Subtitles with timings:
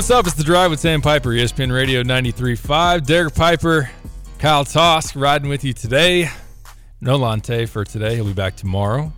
[0.00, 0.26] Hey, what's up?
[0.26, 3.04] It's The Drive with Sam Piper, ESPN Radio 93.5.
[3.04, 3.90] Derek Piper,
[4.38, 6.30] Kyle Tosk riding with you today.
[7.02, 8.14] No Lante for today.
[8.14, 9.12] He'll be back tomorrow.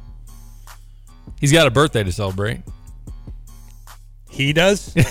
[1.41, 2.63] He's got a birthday to celebrate.
[4.29, 4.93] He does?
[4.97, 5.05] Am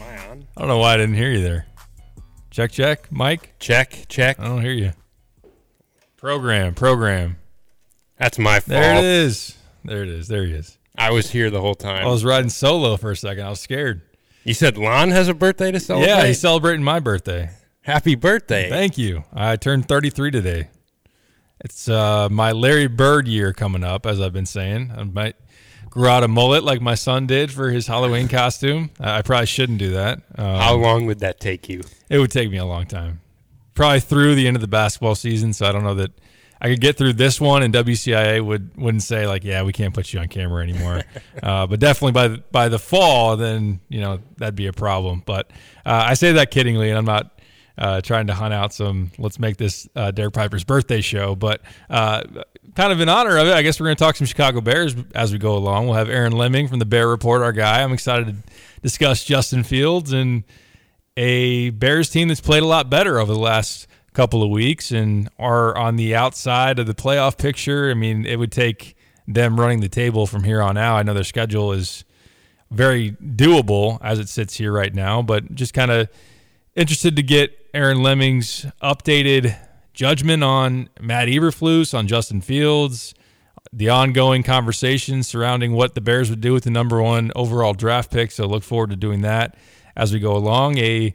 [0.00, 0.46] I on?
[0.56, 1.66] I don't know why I didn't hear you there.
[2.48, 3.12] Check, check.
[3.12, 3.56] Mike?
[3.58, 4.40] Check, check.
[4.40, 4.92] I don't hear you.
[6.16, 7.36] Program, program.
[8.16, 8.68] That's my fault.
[8.68, 9.58] There it is.
[9.84, 10.28] There it is.
[10.28, 10.78] There he is.
[10.96, 12.06] I was here the whole time.
[12.06, 13.44] I was riding solo for a second.
[13.44, 14.02] I was scared.
[14.44, 16.08] You said Lon has a birthday to celebrate?
[16.08, 17.50] Yeah, he's celebrating my birthday.
[17.82, 18.68] Happy birthday.
[18.68, 19.24] Thank you.
[19.32, 20.68] I turned 33 today.
[21.60, 24.92] It's uh, my Larry Bird year coming up, as I've been saying.
[24.96, 25.36] I might
[25.88, 28.90] grow out a mullet like my son did for his Halloween costume.
[28.98, 30.22] I probably shouldn't do that.
[30.36, 31.82] Um, How long would that take you?
[32.10, 33.20] It would take me a long time.
[33.74, 36.10] Probably through the end of the basketball season, so I don't know that–
[36.62, 39.92] I could get through this one, and WCIA would wouldn't say like, yeah, we can't
[39.92, 41.02] put you on camera anymore.
[41.42, 45.24] uh, but definitely by the, by the fall, then you know that'd be a problem.
[45.26, 45.50] But
[45.84, 47.40] uh, I say that kiddingly, and I'm not
[47.76, 49.10] uh, trying to hunt out some.
[49.18, 52.22] Let's make this uh, Derek Piper's birthday show, but uh,
[52.76, 54.94] kind of in honor of it, I guess we're going to talk some Chicago Bears
[55.16, 55.86] as we go along.
[55.86, 57.82] We'll have Aaron Leming from the Bear Report, our guy.
[57.82, 58.52] I'm excited to
[58.82, 60.44] discuss Justin Fields and
[61.16, 65.28] a Bears team that's played a lot better over the last couple of weeks and
[65.38, 67.90] are on the outside of the playoff picture.
[67.90, 68.96] I mean, it would take
[69.26, 70.96] them running the table from here on out.
[70.96, 72.04] I know their schedule is
[72.70, 76.08] very doable as it sits here right now, but just kind of
[76.74, 79.56] interested to get Aaron Leming's updated
[79.94, 83.14] judgment on Matt Eberflus, on Justin Fields,
[83.72, 88.10] the ongoing conversation surrounding what the Bears would do with the number one overall draft
[88.10, 88.30] pick.
[88.30, 89.56] So look forward to doing that
[89.96, 90.78] as we go along.
[90.78, 91.14] A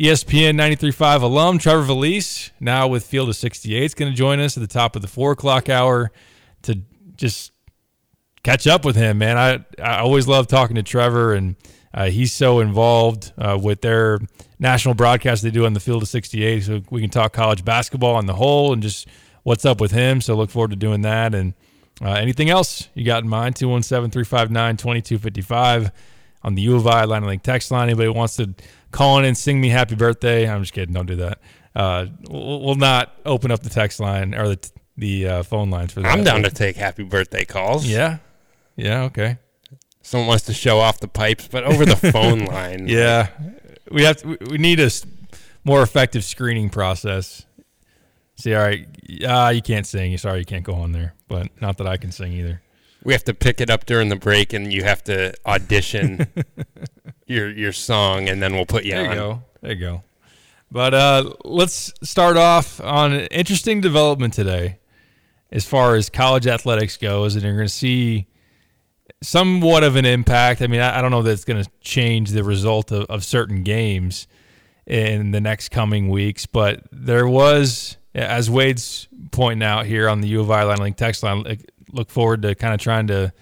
[0.00, 4.56] ESPN 93.5 alum Trevor Valise, now with Field of 68, is going to join us
[4.56, 6.10] at the top of the four o'clock hour
[6.62, 6.80] to
[7.14, 7.52] just
[8.42, 9.38] catch up with him, man.
[9.38, 11.54] I, I always love talking to Trevor, and
[11.92, 14.18] uh, he's so involved uh, with their
[14.58, 16.64] national broadcast they do on the Field of 68.
[16.64, 19.06] So we can talk college basketball on the whole and just
[19.44, 20.20] what's up with him.
[20.20, 21.36] So look forward to doing that.
[21.36, 21.54] And
[22.02, 23.54] uh, anything else you got in mind?
[23.54, 25.92] 217 359 2255
[26.44, 27.88] on the U of I Line Link text line.
[27.88, 28.54] Anybody wants to
[28.90, 30.48] call in and sing me happy birthday.
[30.48, 30.94] I'm just kidding.
[30.94, 31.40] Don't do that.
[31.74, 36.02] Uh, we'll, not open up the text line or the the uh, phone lines for
[36.02, 36.12] that.
[36.12, 37.84] I'm down to take happy birthday calls.
[37.84, 38.18] Yeah.
[38.76, 39.02] Yeah.
[39.04, 39.38] Okay.
[40.02, 42.86] Someone wants to show off the pipes, but over the phone line.
[42.86, 43.30] Yeah.
[43.90, 44.90] We have to, we need a
[45.64, 47.44] more effective screening process.
[48.36, 48.86] See, all right,
[49.26, 50.16] uh, you can't sing.
[50.18, 51.14] Sorry, you can't go on there.
[51.26, 52.60] But not that I can sing either
[53.04, 56.26] we have to pick it up during the break, and you have to audition
[57.26, 59.10] your your song, and then we'll put you there on.
[59.10, 59.42] You go.
[59.60, 60.02] There you go.
[60.70, 64.78] But uh, let's start off on an interesting development today,
[65.52, 68.26] as far as college athletics goes, and you're going to see
[69.22, 70.62] somewhat of an impact.
[70.62, 73.24] I mean, I, I don't know that it's going to change the result of, of
[73.24, 74.26] certain games
[74.86, 80.28] in the next coming weeks, but there was, as Wade's pointing out here on the
[80.28, 81.44] U of I line link text line,
[81.94, 83.32] look forward to kind of trying to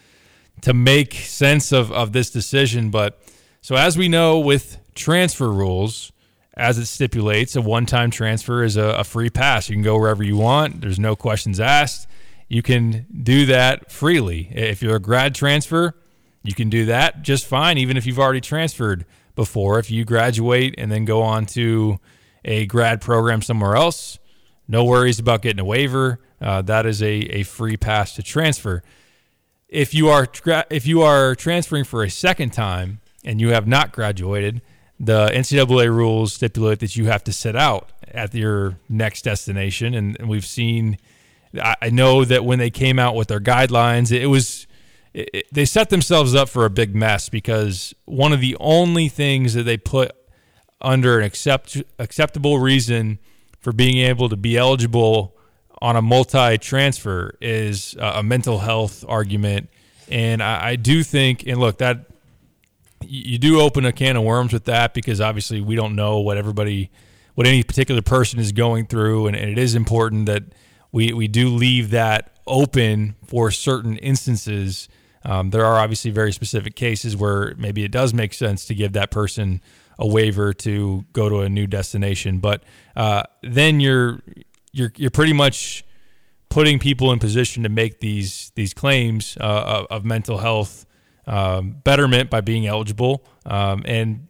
[0.62, 2.90] to make sense of, of this decision.
[2.90, 3.20] But
[3.60, 6.12] so as we know with transfer rules,
[6.54, 9.68] as it stipulates, a one time transfer is a, a, free pass.
[9.68, 10.80] You can go wherever you want.
[10.80, 12.06] There's no questions asked.
[12.48, 14.48] You can do that freely.
[14.52, 15.96] If you're a grad transfer,
[16.42, 19.78] you can do that just fine, even if you've already transferred before.
[19.78, 21.98] If you graduate and then go on to
[22.44, 24.18] a grad program somewhere else,
[24.68, 26.20] no worries about getting a waiver.
[26.42, 28.82] Uh, that is a, a free pass to transfer.
[29.68, 33.66] If you are tra- if you are transferring for a second time and you have
[33.66, 34.60] not graduated,
[34.98, 39.94] the NCAA rules stipulate that you have to sit out at your next destination.
[39.94, 40.98] And, and we've seen,
[41.60, 44.66] I, I, know that when they came out with their guidelines, it, it was
[45.14, 49.08] it, it, they set themselves up for a big mess because one of the only
[49.08, 50.12] things that they put
[50.80, 53.18] under an accept, acceptable reason
[53.60, 55.36] for being able to be eligible
[55.82, 59.68] on a multi transfer is a mental health argument.
[60.08, 62.06] And I, I, do think, and look, that
[63.00, 66.36] you do open a can of worms with that because obviously we don't know what
[66.36, 66.88] everybody,
[67.34, 69.26] what any particular person is going through.
[69.26, 70.44] And, and it is important that
[70.92, 74.88] we, we do leave that open for certain instances.
[75.24, 78.92] Um, there are obviously very specific cases where maybe it does make sense to give
[78.92, 79.60] that person
[79.98, 82.62] a waiver to go to a new destination, but
[82.94, 84.20] uh, then you're
[84.72, 85.84] you're you're pretty much
[86.48, 90.84] putting people in position to make these these claims uh, of, mental health
[91.26, 93.24] um, betterment by being eligible.
[93.46, 94.28] Um, and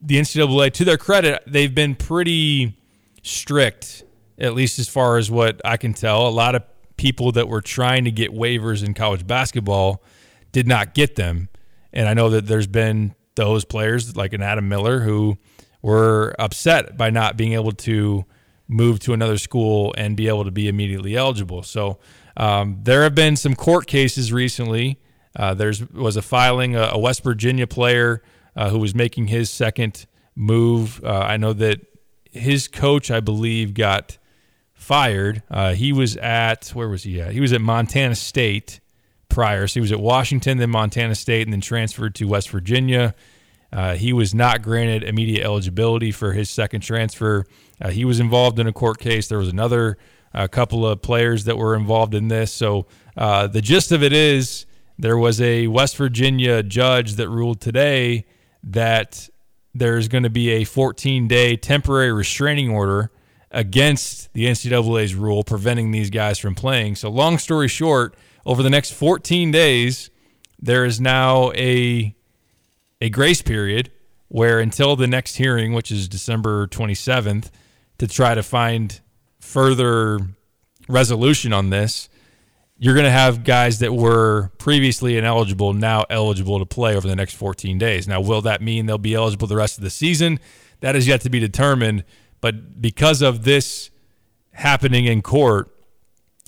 [0.00, 2.76] the NCAA, to their credit, they've been pretty
[3.22, 4.04] strict,
[4.38, 6.26] at least as far as what I can tell.
[6.26, 6.64] A lot of
[6.96, 10.02] people that were trying to get waivers in college basketball
[10.52, 11.48] did not get them,
[11.92, 15.36] and I know that there's been those players like an Adam Miller who
[15.82, 18.24] were upset by not being able to
[18.68, 21.62] move to another school and be able to be immediately eligible.
[21.62, 21.98] So
[22.36, 24.98] um, there have been some court cases recently.
[25.34, 28.22] Uh, there's was a filing a, a West Virginia player
[28.56, 31.02] uh, who was making his second move.
[31.04, 31.80] Uh, I know that
[32.30, 34.18] his coach, I believe, got
[34.74, 35.42] fired.
[35.50, 37.32] Uh, he was at where was he at?
[37.32, 38.80] He was at Montana State
[39.28, 39.66] prior.
[39.66, 43.14] So he was at Washington, then Montana State, and then transferred to West Virginia.
[43.72, 47.44] Uh, he was not granted immediate eligibility for his second transfer.
[47.80, 49.28] Uh, he was involved in a court case.
[49.28, 49.98] There was another
[50.34, 52.52] uh, couple of players that were involved in this.
[52.52, 52.86] So
[53.16, 54.66] uh, the gist of it is
[54.98, 58.26] there was a West Virginia judge that ruled today
[58.62, 59.28] that
[59.74, 63.10] there's going to be a 14 day temporary restraining order
[63.50, 66.96] against the NCAA's rule preventing these guys from playing.
[66.96, 68.14] So, long story short,
[68.44, 70.10] over the next 14 days,
[70.58, 72.14] there is now a
[73.00, 73.90] a grace period
[74.28, 77.50] where until the next hearing, which is December 27th,
[77.98, 79.00] to try to find
[79.40, 80.18] further
[80.88, 82.08] resolution on this,
[82.78, 87.16] you're going to have guys that were previously ineligible now eligible to play over the
[87.16, 88.06] next 14 days.
[88.06, 90.38] Now, will that mean they'll be eligible the rest of the season?
[90.80, 92.04] That is yet to be determined.
[92.40, 93.90] But because of this
[94.52, 95.74] happening in court,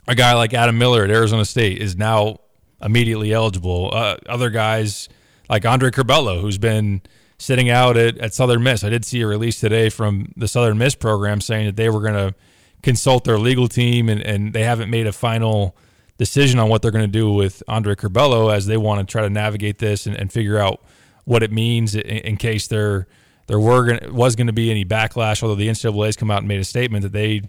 [0.07, 2.41] a guy like Adam Miller at Arizona State is now
[2.83, 3.91] immediately eligible.
[3.93, 5.09] Uh, other guys
[5.49, 7.03] like Andre Curbelo, who's been
[7.39, 8.85] sitting out at, at Southern Miss.
[8.85, 12.01] I did see a release today from the Southern Miss program saying that they were
[12.01, 12.35] going to
[12.83, 15.77] consult their legal team and, and they haven't made a final–
[16.19, 19.23] decision on what they're going to do with Andre Curbelo as they want to try
[19.23, 20.85] to navigate this and, and figure out
[21.25, 23.07] what it means in, in case there
[23.47, 25.43] there were gonna, was going to be any backlash.
[25.43, 27.43] Although the NCAA has come out and made a statement that they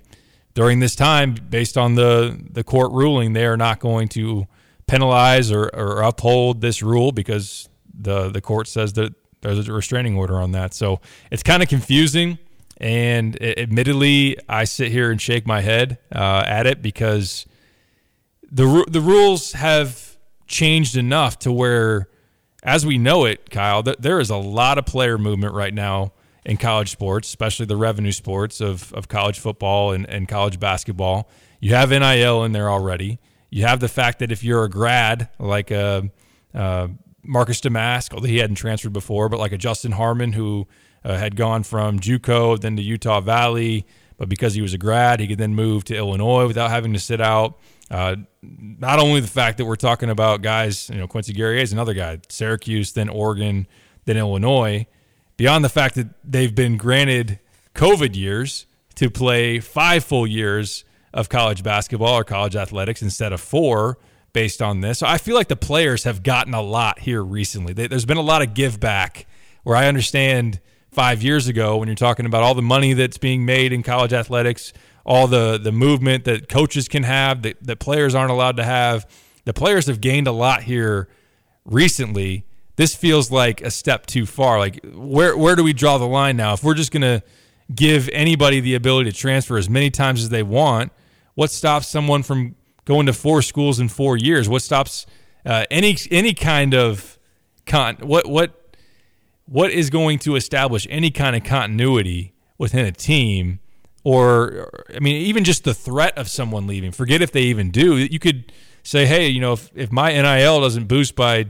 [0.54, 4.48] during this time, based on the the court ruling, they are not going to
[4.88, 10.18] penalize or, or uphold this rule because the the court says that there's a restraining
[10.18, 10.74] order on that.
[10.74, 11.02] So
[11.32, 12.38] it's kind of confusing.
[12.78, 17.46] And admittedly, I sit here and shake my head uh, at it because
[18.50, 22.08] the the rules have changed enough to where,
[22.64, 26.14] as we know it, Kyle, that there is a lot of player movement right now
[26.46, 31.30] in college sports, especially the revenue sports of, of college football and, and college basketball.
[31.60, 33.20] You have NIL in there already.
[33.50, 36.10] You have the fact that if you're a grad, like a,
[36.54, 36.88] uh, uh,
[37.24, 40.68] Marcus Domask, although he hadn't transferred before, but like a Justin Harmon who
[41.04, 43.86] uh, had gone from JUCO then to Utah Valley,
[44.18, 47.00] but because he was a grad, he could then move to Illinois without having to
[47.00, 47.58] sit out.
[47.90, 51.74] Uh, not only the fact that we're talking about guys, you know, Quincy Guerrier is
[51.74, 53.68] another guy, Syracuse, then Oregon,
[54.06, 54.86] then Illinois,
[55.38, 57.40] beyond the fact that they've been granted
[57.76, 60.84] COVID years to play five full years
[61.14, 63.98] of college basketball or college athletics instead of four
[64.34, 65.00] based on this.
[65.00, 67.74] So I feel like the players have gotten a lot here recently.
[67.74, 69.28] There's been a lot of give back
[69.64, 70.60] where I understand
[70.92, 74.14] five years ago when you're talking about all the money that's being made in college
[74.14, 74.74] athletics–
[75.10, 79.10] all the the movement that coaches can have that, that players aren't allowed to have.
[79.44, 81.10] The players have gained a lot here
[81.66, 82.46] recently.
[82.76, 84.60] This feels like a step too far.
[84.60, 86.54] Like where where do we draw the line now?
[86.54, 87.24] If we're just gonna
[87.74, 90.92] give anybody the ability to transfer as many times as they want,
[91.34, 92.56] what stops someone from
[92.86, 94.50] going to four schools in four years?
[94.50, 95.06] What stops
[95.46, 97.18] uh, any any kind of
[97.66, 98.76] con what what
[99.46, 103.60] what is going to establish any kind of continuity within a team
[104.04, 106.92] or I mean, even just the threat of someone leaving.
[106.92, 107.98] Forget if they even do.
[107.98, 108.52] You could
[108.84, 111.48] say, hey, you know, if, if my NIL doesn't boost by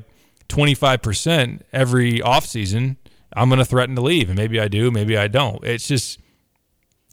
[0.50, 2.98] 25% every offseason,
[3.34, 4.30] I'm going to threaten to leave.
[4.30, 5.64] And maybe I do, maybe I don't.
[5.64, 6.20] It's just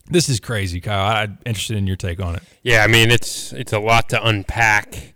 [0.09, 1.17] this is crazy, Kyle.
[1.17, 2.43] I'm interested in your take on it.
[2.63, 5.15] Yeah, I mean, it's it's a lot to unpack.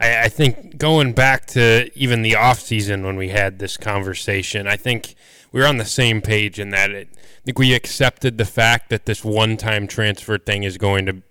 [0.00, 4.66] I, I think going back to even the off season when we had this conversation,
[4.66, 5.14] I think
[5.52, 7.08] we were on the same page in that it–
[7.42, 11.22] I think we accepted the fact that this one-time transfer thing is going to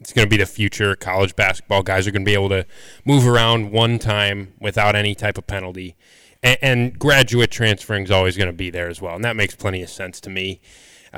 [0.00, 0.94] it's going to be the future.
[0.94, 2.64] College basketball guys are going to be able to
[3.04, 5.96] move around one time without any type of penalty,
[6.44, 9.56] and, and graduate transferring is always going to be there as well, and that makes
[9.56, 10.60] plenty of sense to me.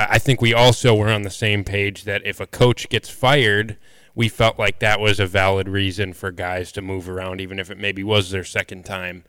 [0.08, 3.76] I think we also were on the same page that if a coach gets fired,
[4.14, 7.70] we felt like that was a valid reason for guys to move around, even if
[7.70, 9.24] it maybe was their second time.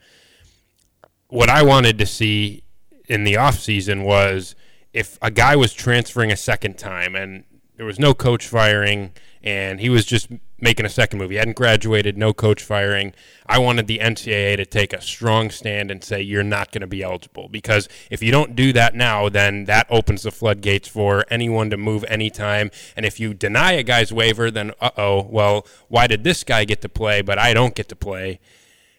[1.28, 2.63] What I wanted to see
[3.08, 4.56] in the offseason was
[4.94, 7.44] if a guy was transferring a second time and
[7.78, 9.13] there was no coach firing
[9.44, 10.30] and he was just
[10.62, 13.13] making a second move, he hadn't graduated, no coach firing.
[13.48, 16.88] I wanted the NCAA to take a strong stand and say you're not going to
[16.88, 21.25] be eligible because if you don't do that now, then that opens the floodgates for
[21.30, 22.72] anyone to move anytime.
[22.96, 26.65] And if you deny a guy's waiver, then uh oh, well, why did this guy
[26.65, 28.39] get to play but I don't get to play?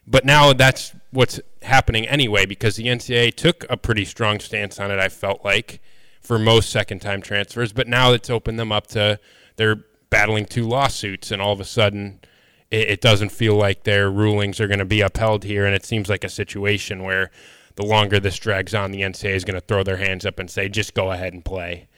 [0.06, 4.90] But now that's what's happening anyway because the NCAA took a pretty strong stance on
[4.90, 4.98] it.
[4.98, 5.80] I felt like
[6.20, 9.18] for most second-time transfers, but now it's opened them up to
[9.56, 12.20] they're battling two lawsuits, and all of a sudden
[12.70, 15.86] it, it doesn't feel like their rulings are going to be upheld here, and it
[15.86, 17.30] seems like a situation where
[17.76, 20.50] the longer this drags on, the NCAA is going to throw their hands up and
[20.50, 21.88] say, "Just go ahead and play."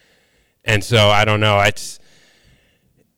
[0.64, 1.58] And so I don't know.
[1.60, 1.98] It's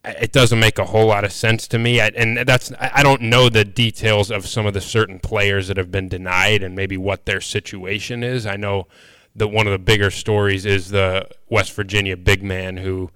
[0.02, 2.00] it doesn't make a whole lot of sense to me.
[2.00, 5.76] I, and that's I don't know the details of some of the certain players that
[5.76, 8.46] have been denied and maybe what their situation is.
[8.46, 8.86] I know
[9.34, 13.10] that one of the bigger stories is the West Virginia big man who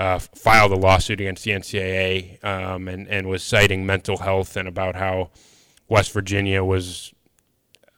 [0.00, 4.66] uh, filed a lawsuit against the NCAA um, and and was citing mental health and
[4.66, 5.30] about how
[5.88, 7.12] West Virginia was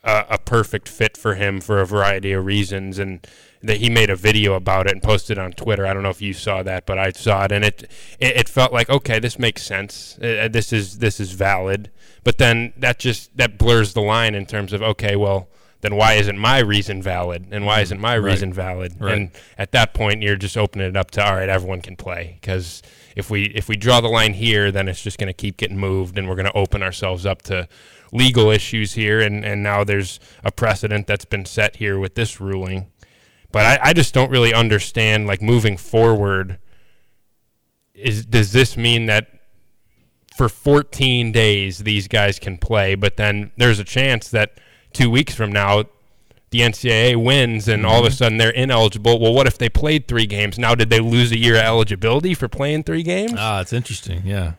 [0.02, 3.24] a, a perfect fit for him for a variety of reasons and
[3.62, 5.86] that he made a video about it and posted on Twitter.
[5.86, 7.84] I don't know if you saw that, but I saw it, and it
[8.18, 10.18] it, it felt like okay, this makes sense.
[10.18, 11.92] Uh, this is this is valid.
[12.24, 15.48] But then that just that blurs the line in terms of okay, well,
[15.82, 17.82] then why isn't my reason valid, and why hmm.
[17.82, 18.56] isn't my reason right.
[18.56, 18.94] valid?
[18.98, 19.14] Right.
[19.14, 22.38] And at that point, you're just opening it up to all right, everyone can play
[22.40, 22.82] because
[23.14, 25.76] if we if we draw the line here, then it's just going to keep getting
[25.78, 27.68] moved, and we're going to open ourselves up to
[28.12, 32.40] legal issues here, and, and now there's a precedent that's been set here with this
[32.40, 32.90] ruling.
[33.50, 36.58] But I, I just don't really understand like moving forward.
[37.94, 39.28] Is does this mean that
[40.36, 44.58] for 14 days these guys can play, but then there's a chance that
[44.92, 45.84] two weeks from now
[46.50, 48.14] the NCAA wins and all of a mm-hmm.
[48.14, 49.18] sudden they're ineligible.
[49.18, 50.58] Well, what if they played three games?
[50.58, 53.32] Now, did they lose a year of eligibility for playing three games?
[53.36, 54.22] Ah, it's interesting.
[54.24, 54.54] Yeah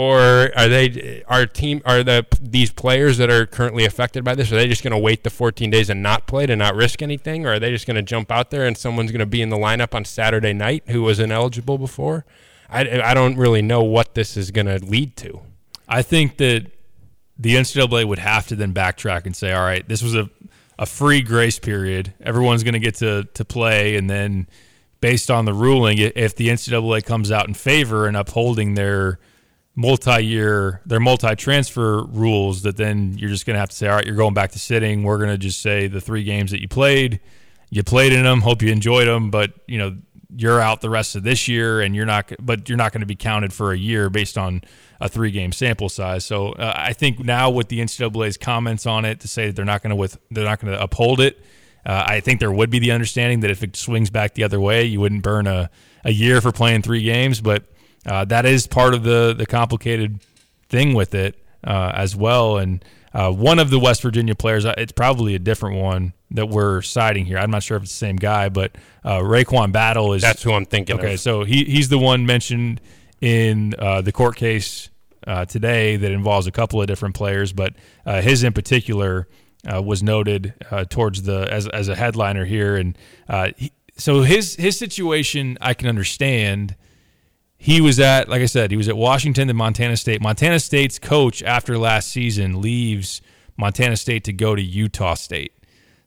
[0.00, 4.50] or are they are team are the these players that are currently affected by this
[4.50, 7.02] are they just going to wait the 14 days and not play to not risk
[7.02, 9.42] anything or are they just going to jump out there and someone's going to be
[9.42, 12.24] in the lineup on Saturday night who was ineligible before
[12.70, 15.42] I, I don't really know what this is going to lead to
[15.86, 16.70] I think that
[17.40, 20.30] the NCAA would have to then backtrack and say all right this was a
[20.80, 22.14] a free grace period.
[22.22, 23.96] Everyone's going to get to to play.
[23.96, 24.48] And then
[25.00, 29.20] based on the ruling if the NCAA comes out in favor and upholding their
[29.76, 34.04] multi-year their multi-transfer rules that then you're just going to have to say all right
[34.04, 35.02] you're going back to sitting.
[35.02, 37.20] We're going to just say the three games that you played
[37.68, 39.96] you played in them hope you enjoyed them but you know
[40.36, 43.06] you're out the rest of this year and you're not but you're not going to
[43.06, 44.62] be counted for a year based on
[45.00, 46.24] a three game sample size.
[46.24, 49.64] So uh, i think now with the ncaa's comments on it to say that they're
[49.64, 51.42] not going to with they're not going to uphold it
[51.86, 54.60] uh, i think there would be the understanding that if it swings back the other
[54.60, 55.70] way you wouldn't burn a,
[56.04, 57.40] a year for playing three games.
[57.40, 57.64] But
[58.06, 60.20] uh, that is part of the the complicated
[60.68, 62.58] thing with it uh, as well.
[62.58, 66.48] And uh, one of the West Virginia players, uh, it's probably a different one that
[66.48, 67.38] we're citing here.
[67.38, 70.22] I'm not sure if it's the same guy, but uh, RaeQuan Battle is.
[70.22, 70.98] That's who I'm thinking.
[70.98, 71.20] Okay, of.
[71.20, 72.80] so he he's the one mentioned
[73.20, 74.90] in uh, the court case
[75.26, 77.74] uh, today that involves a couple of different players, but
[78.06, 79.28] uh, his in particular.
[79.70, 80.54] Uh, was noted
[80.88, 82.96] towards the as, as a headliner here, and
[83.58, 86.76] he, so his his situation I can understand
[87.62, 90.22] he was at, like I said, he was at Washington and Montana State.
[90.22, 93.20] Montana State's coach after last season leaves
[93.58, 95.52] Montana State to go to Utah State.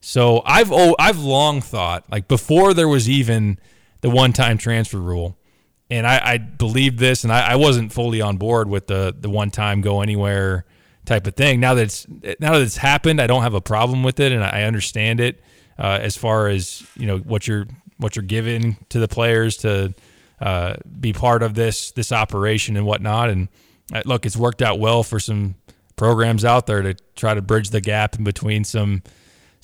[0.05, 3.57] So I've oh, I've long thought, like before there was even
[4.01, 5.37] the one-time transfer rule,
[5.89, 9.29] and I, I believed this, and I, I, wasn't fully on board with the the
[9.29, 10.65] one-time go anywhere
[11.05, 11.61] type of thing.
[11.61, 12.05] Now that it's
[12.37, 15.41] now that it's happened, I don't have a problem with it, and I understand it
[15.79, 19.93] uh, as far as you know what you're what you're giving to the players to
[20.41, 23.29] uh, be part of this this operation and whatnot.
[23.29, 23.47] And
[23.93, 25.55] uh, look, it's worked out well for some
[25.95, 29.01] programs out there to try to bridge the gap in between some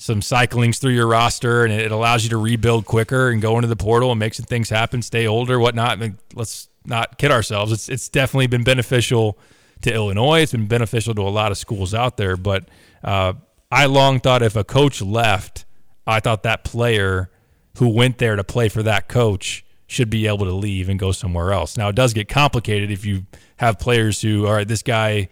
[0.00, 3.68] some cyclings through your roster, and it allows you to rebuild quicker and go into
[3.68, 5.90] the portal and make some things happen, stay older, whatnot.
[5.90, 7.70] I mean, let's not kid ourselves.
[7.70, 9.38] It's it's definitely been beneficial
[9.82, 10.40] to Illinois.
[10.40, 12.38] It's been beneficial to a lot of schools out there.
[12.38, 12.70] But
[13.04, 13.34] uh,
[13.70, 15.66] I long thought if a coach left,
[16.06, 17.30] I thought that player
[17.76, 21.12] who went there to play for that coach should be able to leave and go
[21.12, 21.76] somewhere else.
[21.76, 23.26] Now, it does get complicated if you
[23.58, 25.28] have players who, all right, this guy,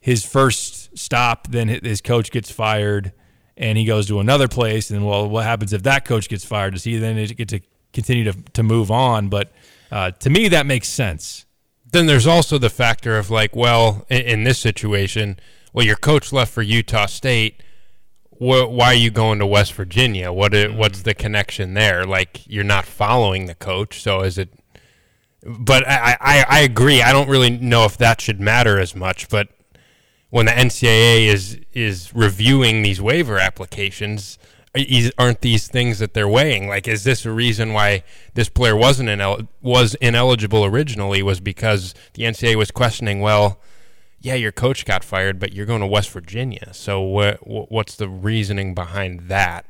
[0.00, 3.12] his first stop, then his coach gets fired
[3.56, 4.90] and he goes to another place.
[4.90, 6.74] And, well, what happens if that coach gets fired?
[6.74, 7.60] Does he then get to
[7.92, 9.28] continue to, to move on?
[9.28, 9.52] But
[9.90, 11.46] uh, to me, that makes sense.
[11.90, 15.38] Then there's also the factor of, like, well, in, in this situation,
[15.72, 17.62] well, your coach left for Utah State
[18.42, 20.32] why are you going to West Virginia?
[20.32, 21.04] What is, what's mm.
[21.04, 22.04] the connection there?
[22.04, 24.52] Like you're not following the coach, so is it?
[25.44, 27.02] But I, I, I agree.
[27.02, 29.28] I don't really know if that should matter as much.
[29.28, 29.48] But
[30.32, 34.38] when the NCAA is is reviewing these waiver applications,
[35.18, 36.68] aren't these things that they're weighing?
[36.68, 41.22] Like, is this a reason why this player wasn't inel- was ineligible originally?
[41.22, 43.60] Was because the NCAA was questioning, well,
[44.20, 46.72] yeah, your coach got fired, but you're going to West Virginia.
[46.72, 49.66] So what what's the reasoning behind that?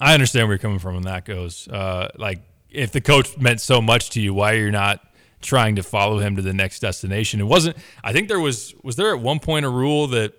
[0.00, 1.66] I understand where you're coming from when that goes.
[1.66, 2.38] Uh, like
[2.70, 5.04] if the coach meant so much to you, why are you not
[5.40, 7.40] trying to follow him to the next destination?
[7.40, 7.76] It wasn't.
[8.02, 10.34] I think there was was there at one point a rule that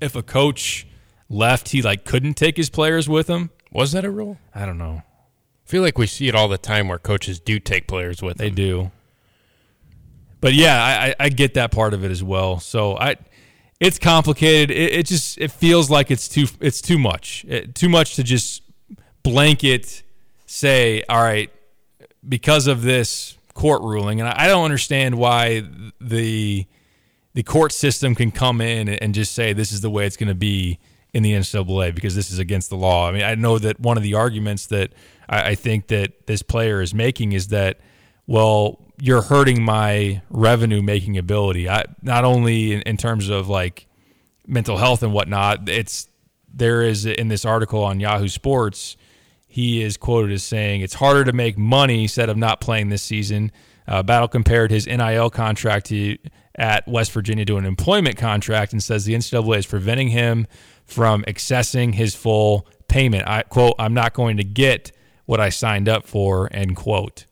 [0.00, 0.86] if a coach
[1.28, 3.50] left, he like couldn't take his players with him.
[3.72, 4.38] Was that a rule?
[4.54, 5.02] I don't know.
[5.04, 8.38] I feel like we see it all the time where coaches do take players with
[8.38, 8.44] them.
[8.44, 8.56] They them.
[8.56, 8.90] do.
[10.40, 12.58] But yeah, I, I, I get that part of it as well.
[12.60, 13.16] So I,
[13.78, 14.70] it's complicated.
[14.70, 17.44] It, it just it feels like it's too it's too much.
[17.48, 18.62] It, too much to just
[19.22, 20.02] blanket
[20.46, 21.50] say, all right,
[22.26, 25.62] because of this court ruling, and I, don't understand why
[26.00, 26.66] the
[27.34, 30.28] the court system can come in and just say this is the way it's going
[30.28, 30.78] to be
[31.12, 33.08] in the NCAA because this is against the law.
[33.08, 34.92] I mean, I know that one of the arguments that
[35.28, 37.80] I, I think that this player is making is that,
[38.26, 41.68] well, you're hurting my revenue making ability.
[41.68, 43.86] I not only in, in terms of like
[44.50, 45.68] mental health and whatnot.
[45.68, 46.08] It's
[46.52, 48.96] there is in this article on Yahoo Sports.
[49.52, 53.02] He is quoted as saying, "It's harder to make money," said of not playing this
[53.02, 53.50] season.
[53.88, 56.16] Uh, Battle compared his NIL contract to,
[56.54, 60.46] at West Virginia to an employment contract and says the NCAA is preventing him
[60.84, 63.26] from accessing his full payment.
[63.26, 64.92] I quote, "I'm not going to get
[65.26, 67.26] what I signed up for." End quote.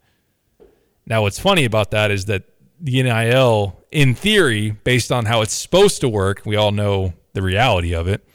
[1.07, 2.43] Now, what's funny about that is that
[2.81, 7.43] the NIL, in theory, based on how it's supposed to work, we all know the
[7.43, 8.28] reality of it.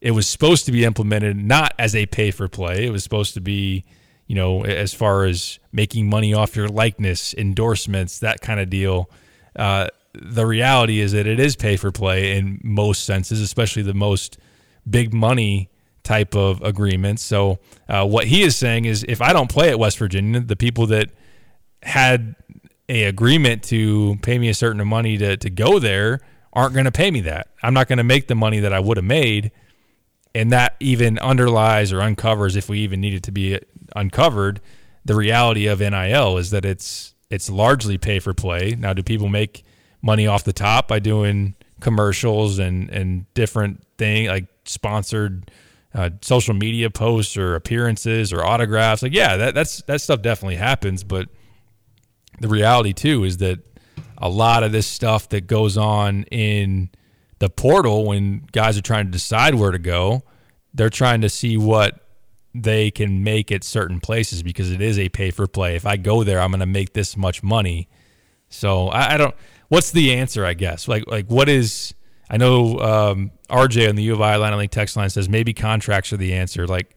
[0.00, 2.86] It was supposed to be implemented not as a pay for play.
[2.86, 3.84] It was supposed to be,
[4.26, 9.10] you know, as far as making money off your likeness, endorsements, that kind of deal.
[9.56, 13.94] Uh, the reality is that it is pay for play in most senses, especially the
[13.94, 14.38] most
[14.88, 15.70] big money
[16.02, 17.22] type of agreements.
[17.22, 17.58] So,
[17.88, 20.86] uh, what he is saying is if I don't play at West Virginia, the people
[20.86, 21.10] that
[21.82, 22.34] had
[22.88, 26.20] a agreement to pay me a certain amount of money to, to go there
[26.52, 27.48] aren't going to pay me that.
[27.62, 29.52] I'm not going to make the money that I would have made.
[30.38, 33.58] And that even underlies or uncovers, if we even need it to be
[33.96, 34.60] uncovered,
[35.04, 38.76] the reality of NIL is that it's it's largely pay for play.
[38.78, 39.64] Now, do people make
[40.00, 45.50] money off the top by doing commercials and and different thing like sponsored
[45.92, 49.02] uh, social media posts or appearances or autographs?
[49.02, 51.28] Like, yeah, that that's that stuff definitely happens, but
[52.38, 53.58] the reality too is that
[54.16, 56.90] a lot of this stuff that goes on in
[57.38, 60.22] the portal when guys are trying to decide where to go,
[60.74, 62.00] they're trying to see what
[62.54, 65.76] they can make at certain places because it is a pay for play.
[65.76, 67.88] If I go there, I'm going to make this much money.
[68.48, 69.34] So I, I, don't.
[69.68, 70.44] What's the answer?
[70.44, 71.94] I guess like like what is?
[72.30, 75.52] I know um, RJ on the U of I Atlanta Link text line says maybe
[75.52, 76.66] contracts are the answer.
[76.66, 76.96] Like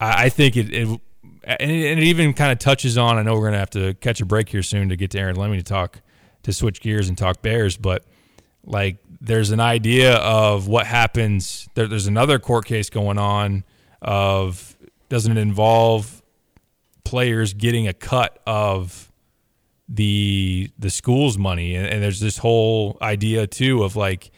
[0.00, 1.00] I, I think it, it
[1.44, 3.18] and it, and it even kind of touches on.
[3.18, 5.18] I know we're going to have to catch a break here soon to get to
[5.18, 6.00] Aaron Leming to talk
[6.42, 8.04] to switch gears and talk Bears, but
[8.66, 11.68] like there's an idea of what happens.
[11.74, 13.64] There, there's another court case going on
[14.02, 14.76] of
[15.08, 16.22] doesn't it involve
[17.04, 19.10] players getting a cut of
[19.88, 24.30] the the school's money, and, and there's this whole idea too of like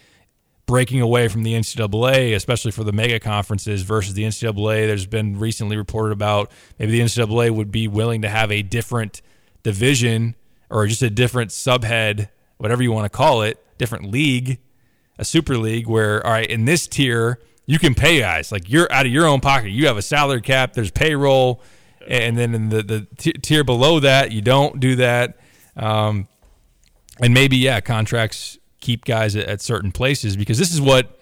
[0.66, 4.86] breaking away from the NCAA, especially for the mega conferences versus the NCAA.
[4.86, 9.22] There's been recently reported about maybe the NCAA would be willing to have a different
[9.62, 10.36] division
[10.68, 14.58] or just a different subhead, whatever you want to call it, different league,
[15.18, 18.90] a super league where, all right, in this tier, you can pay guys like you're
[18.92, 19.70] out of your own pocket.
[19.70, 21.62] You have a salary cap, there's payroll,
[22.06, 25.38] and then in the, the t- tier below that, you don't do that.
[25.76, 26.28] Um,
[27.20, 31.18] and maybe, yeah, contracts keep guys at, at certain places because this is what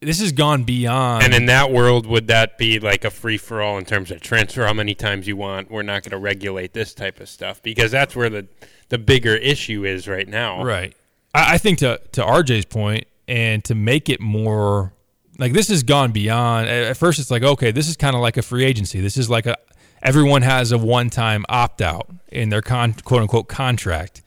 [0.00, 1.24] this has gone beyond.
[1.24, 4.20] And in that world, would that be like a free for all in terms of
[4.20, 4.64] transfer?
[4.66, 5.70] How many times you want?
[5.70, 8.46] We're not going to regulate this type of stuff because that's where the
[8.90, 10.62] the bigger issue is right now.
[10.62, 10.94] Right.
[11.34, 14.92] I, I think to to RJ's point, and to make it more
[15.38, 16.68] like this has gone beyond.
[16.68, 19.00] At first, it's like okay, this is kind of like a free agency.
[19.00, 19.56] This is like a
[20.02, 24.22] everyone has a one time opt out in their con, quote unquote contract.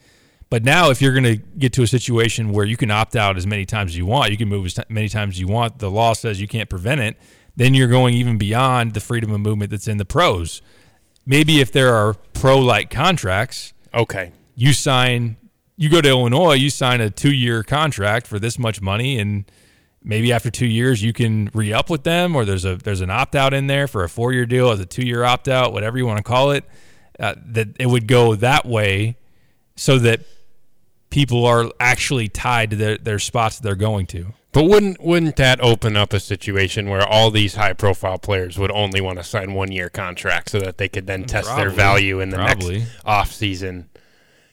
[0.50, 3.36] But now, if you're going to get to a situation where you can opt out
[3.36, 5.48] as many times as you want, you can move as t- many times as you
[5.48, 7.18] want, the law says you can't prevent it,
[7.58, 10.62] then you're going even beyond the freedom of movement that's in the pros.
[11.26, 14.32] Maybe if there are pro like contracts, Okay.
[14.56, 15.36] you sign,
[15.78, 19.46] you go to Illinois, you sign a two year contract for this much money, and
[20.04, 23.12] maybe after two years you can re up with them, or there's a there's an
[23.12, 25.72] opt out in there for a four year deal, as a two year opt out,
[25.72, 26.66] whatever you want to call it.
[27.20, 29.18] Uh, that it would go that way,
[29.76, 30.22] so that
[31.10, 34.34] people are actually tied to their, their spots that they're going to.
[34.52, 38.72] But wouldn't wouldn't that open up a situation where all these high profile players would
[38.72, 42.20] only want to sign one year contracts so that they could then test their value
[42.20, 42.80] in the Probably.
[42.80, 43.90] next off season?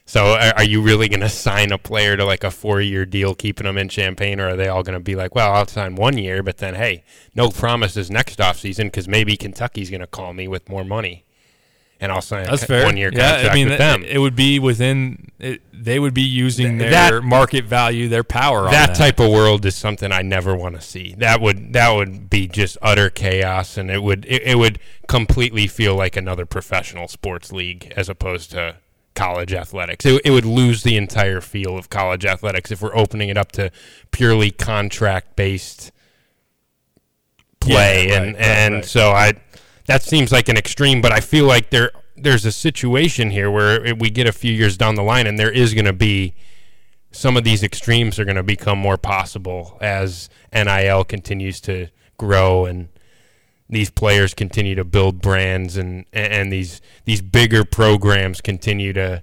[0.07, 3.07] So are, are you really going to sign a player to like a four year
[3.07, 5.67] deal, keeping them in Champaign, or are they all going to be like, well, I'll
[5.67, 10.03] sign one year, but then hey, no promises next off season because maybe Kentucky's going
[10.03, 11.25] to call me with more money,
[12.01, 12.85] and I'll sign That's a fair.
[12.85, 14.05] one year yeah, I mean, with it, them.
[14.05, 15.31] it would be within.
[15.39, 18.67] It, they would be using Th- their that- market value, their power.
[18.67, 21.15] on that that type of world is something I never want to see.
[21.17, 25.67] That would that would be just utter chaos, and it would it, it would completely
[25.67, 28.77] feel like another professional sports league as opposed to
[29.15, 30.05] college athletics.
[30.05, 33.53] It, it would lose the entire feel of college athletics if we're opening it up
[33.53, 33.71] to
[34.11, 35.93] purely contract based
[37.61, 38.85] play, Yeah, right, and right, and right.
[38.85, 39.33] so I
[39.87, 43.95] that seems like an extreme, but I feel like there there's a situation here where
[43.95, 46.35] we get a few years down the line, and there is going to be
[47.11, 52.65] some of these extremes are going to become more possible as NIL continues to grow
[52.67, 52.89] and
[53.69, 59.23] these players continue to build brands and and these these bigger programs continue to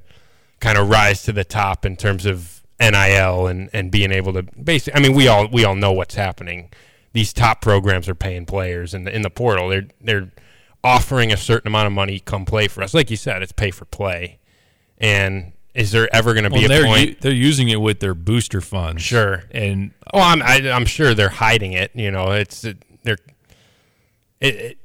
[0.60, 4.44] kind of rise to the top in terms of NIL and and being able to
[4.44, 6.70] basically I mean we all we all know what's happening
[7.14, 10.32] these top programs are paying players in the in the portal they're they're
[10.84, 13.70] offering a certain amount of money come play for us like you said it's pay
[13.70, 14.40] for play
[14.98, 17.80] and is there ever going to be Well, a they're point u- they're using it
[17.80, 19.02] with their booster funds.
[19.04, 19.44] Sure.
[19.52, 21.92] and Oh, I'm I, I'm sure they're hiding it.
[21.94, 23.18] You know, it's it, they're
[24.42, 24.78] it, it,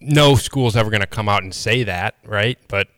[0.00, 2.58] no school's ever going to come out and say that, right?
[2.68, 2.88] But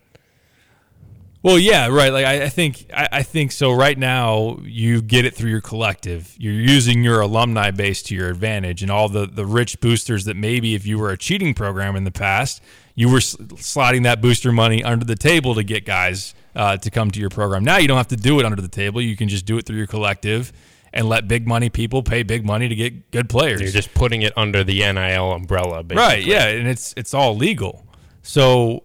[1.42, 2.12] Well, yeah, right.
[2.12, 3.72] Like I, I think I, I think so.
[3.72, 6.34] Right now, you get it through your collective.
[6.38, 10.36] You're using your alumni base to your advantage, and all the the rich boosters that
[10.36, 12.62] maybe if you were a cheating program in the past,
[12.94, 17.10] you were sliding that booster money under the table to get guys uh, to come
[17.10, 17.62] to your program.
[17.62, 19.00] Now you don't have to do it under the table.
[19.00, 20.52] You can just do it through your collective
[20.96, 23.60] and let big money people pay big money to get good players.
[23.60, 25.96] you're just putting it under the NIL umbrella, basically.
[25.96, 26.24] Right.
[26.24, 27.86] Yeah, and it's it's all legal.
[28.22, 28.84] So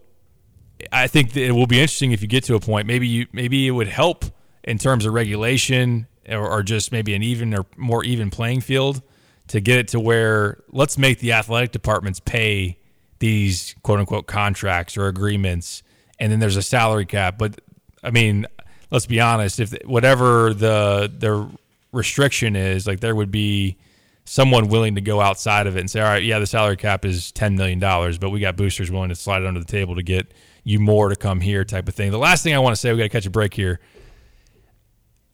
[0.92, 2.86] I think that it will be interesting if you get to a point.
[2.86, 4.26] Maybe you maybe it would help
[4.62, 9.00] in terms of regulation or, or just maybe an even or more even playing field
[9.48, 12.78] to get it to where let's make the athletic departments pay
[13.20, 15.82] these quote unquote contracts or agreements,
[16.18, 17.38] and then there's a salary cap.
[17.38, 17.58] But
[18.02, 18.46] I mean,
[18.90, 19.60] let's be honest.
[19.60, 21.50] If whatever the the
[21.92, 23.76] restriction is, like there would be
[24.24, 27.04] someone willing to go outside of it and say, all right, yeah, the salary cap
[27.04, 27.78] is $10 million,
[28.20, 30.32] but we got boosters willing to slide it under the table to get
[30.64, 32.10] you more to come here type of thing.
[32.10, 33.80] The last thing I want to say, we got to catch a break here.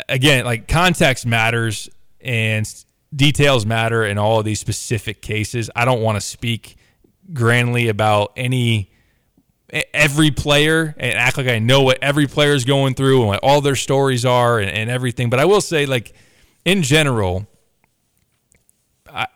[0.08, 1.90] Again, like context matters
[2.20, 2.66] and
[3.14, 5.70] details matter in all of these specific cases.
[5.76, 6.76] I don't want to speak
[7.32, 8.90] grandly about any
[9.92, 13.40] every player and act like I know what every player is going through and what
[13.42, 15.28] all their stories are and, and everything.
[15.28, 16.14] But I will say, like
[16.68, 17.46] in general,
[19.08, 19.26] I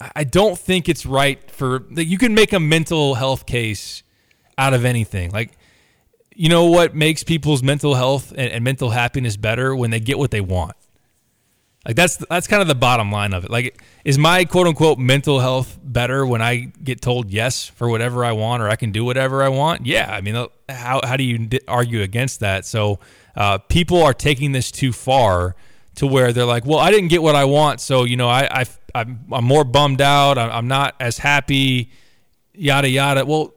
[0.00, 4.02] I don't think it's right for like, you can make a mental health case
[4.58, 5.30] out of anything.
[5.30, 5.52] Like
[6.34, 10.18] you know what makes people's mental health and, and mental happiness better when they get
[10.18, 10.76] what they want.
[11.86, 13.50] Like that's that's kind of the bottom line of it.
[13.50, 18.24] Like, is my quote unquote mental health better when I get told yes for whatever
[18.24, 19.86] I want or I can do whatever I want?
[19.86, 20.34] Yeah, I mean,
[20.68, 22.66] how how do you argue against that?
[22.66, 22.98] So
[23.36, 25.54] uh, people are taking this too far
[26.00, 28.62] to where they're like, well, I didn't get what I want, so you know, I,
[28.62, 30.38] I I'm, I'm more bummed out.
[30.38, 31.90] I'm, I'm not as happy.
[32.54, 33.26] Yada yada.
[33.26, 33.52] Well,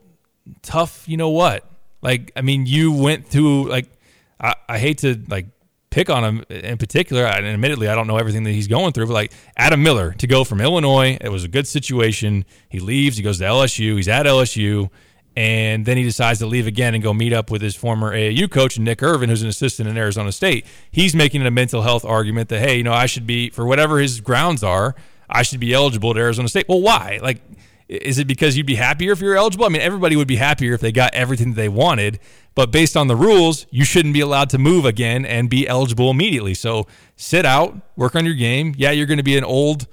[0.60, 1.08] tough.
[1.08, 1.64] You know what?
[2.02, 3.90] Like, I mean, you went through like
[4.38, 5.46] I, I hate to like
[5.88, 9.06] pick on him in particular, and admittedly, I don't know everything that he's going through.
[9.06, 12.44] But like Adam Miller to go from Illinois, it was a good situation.
[12.68, 13.96] He leaves, he goes to LSU.
[13.96, 14.90] He's at LSU,
[15.36, 18.50] and then he decides to leave again and go meet up with his former AAU
[18.50, 20.66] coach Nick Irvin, who's an assistant in Arizona State.
[20.90, 23.98] He's making a mental health argument that hey, you know, I should be for whatever
[23.98, 24.94] his grounds are,
[25.28, 26.66] I should be eligible at Arizona State.
[26.68, 27.18] Well, why?
[27.22, 27.40] Like.
[27.86, 29.66] Is it because you'd be happier if you're eligible?
[29.66, 32.18] I mean, everybody would be happier if they got everything that they wanted,
[32.54, 36.10] but based on the rules, you shouldn't be allowed to move again and be eligible
[36.10, 36.54] immediately.
[36.54, 38.74] So sit out, work on your game.
[38.78, 39.86] Yeah, you're going to be an old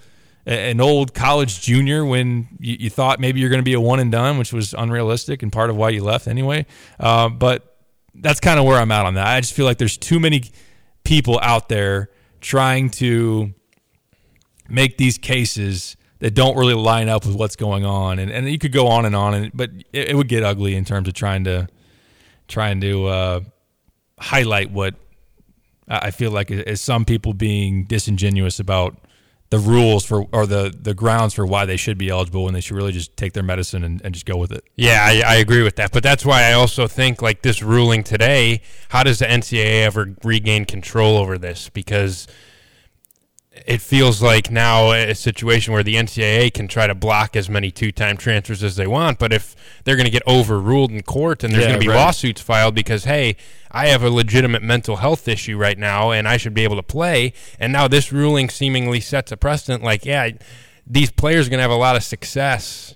[0.45, 3.99] an old college junior when you, you thought maybe you're going to be a one
[3.99, 6.65] and done, which was unrealistic and part of why you left anyway.
[6.99, 7.77] Uh, but
[8.15, 9.27] that's kind of where I'm at on that.
[9.27, 10.43] I just feel like there's too many
[11.03, 13.53] people out there trying to
[14.67, 18.59] make these cases that don't really line up with what's going on, and and you
[18.59, 21.13] could go on and on, and but it, it would get ugly in terms of
[21.13, 21.67] trying to
[22.47, 23.39] trying to uh,
[24.19, 24.95] highlight what
[25.87, 28.97] I feel like is some people being disingenuous about
[29.51, 32.61] the rules for or the the grounds for why they should be eligible and they
[32.61, 34.63] should really just take their medicine and, and just go with it.
[34.77, 35.91] Yeah, I, I agree with that.
[35.91, 38.61] But that's why I also think like this ruling today.
[38.89, 41.69] How does the NCAA ever regain control over this?
[41.69, 42.27] Because
[43.51, 47.69] it feels like now a situation where the NCAA can try to block as many
[47.69, 51.53] two-time transfers as they want, but if they're going to get overruled in court and
[51.53, 51.97] there's Yeah, going to be right.
[51.97, 53.35] lawsuits filed because hey,
[53.69, 56.83] I have a legitimate mental health issue right now and I should be able to
[56.83, 60.29] play, and now this ruling seemingly sets a precedent like yeah,
[60.87, 62.95] these players are going to have a lot of success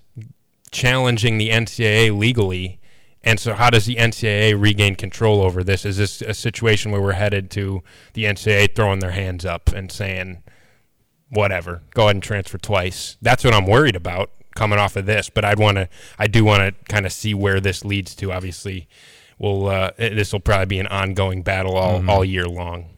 [0.72, 2.80] challenging the NCAA legally.
[3.24, 5.84] And so, how does the NCAA regain control over this?
[5.84, 7.82] Is this a situation where we're headed to
[8.14, 10.44] the NCAA throwing their hands up and saying,
[11.30, 13.18] whatever, go ahead and transfer twice?
[13.22, 15.30] That's what I'm worried about coming off of this.
[15.30, 18.32] But I'd want to, I do want to kind of see where this leads to.
[18.32, 18.88] Obviously,
[19.38, 22.90] we'll, uh, this will probably be an ongoing battle all, all year long.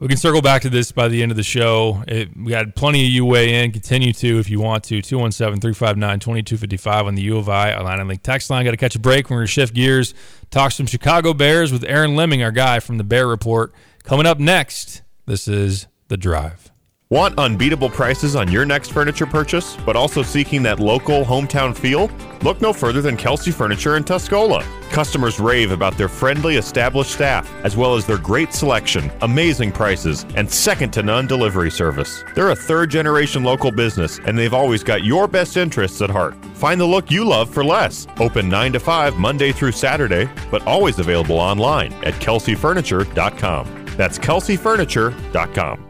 [0.00, 2.02] We can circle back to this by the end of the show.
[2.08, 3.70] It, we had plenty of you weigh in.
[3.70, 5.02] Continue to if you want to.
[5.02, 8.64] 217 359 2255 on the U of I and Link text line.
[8.64, 9.28] Got to catch a break.
[9.28, 10.14] We're going to shift gears,
[10.50, 13.74] talk some Chicago Bears with Aaron Leming, our guy from the Bear Report.
[14.02, 16.69] Coming up next, this is The Drive.
[17.12, 22.08] Want unbeatable prices on your next furniture purchase, but also seeking that local hometown feel?
[22.42, 24.62] Look no further than Kelsey Furniture in Tuscola.
[24.92, 30.24] Customers rave about their friendly, established staff, as well as their great selection, amazing prices,
[30.36, 32.22] and second to none delivery service.
[32.36, 36.36] They're a third generation local business, and they've always got your best interests at heart.
[36.54, 38.06] Find the look you love for less.
[38.20, 43.86] Open 9 to 5 Monday through Saturday, but always available online at kelseyfurniture.com.
[43.96, 45.89] That's kelseyfurniture.com.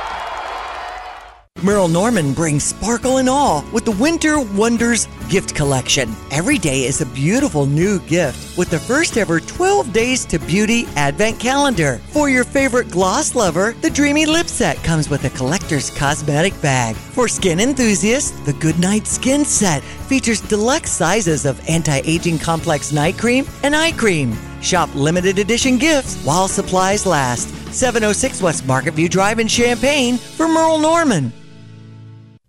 [1.63, 6.09] Merle Norman brings sparkle and awe with the Winter Wonders gift collection.
[6.31, 10.87] Every day is a beautiful new gift with the first ever 12 Days to Beauty
[10.95, 11.99] Advent Calendar.
[12.07, 16.95] For your favorite gloss lover, the Dreamy Lip Set comes with a collector's cosmetic bag.
[16.95, 23.19] For skin enthusiasts, the Goodnight Skin Set features deluxe sizes of anti aging complex night
[23.19, 24.35] cream and eye cream.
[24.61, 27.49] Shop limited edition gifts while supplies last.
[27.71, 31.31] 706 West Market View Drive in Champaign for Merle Norman.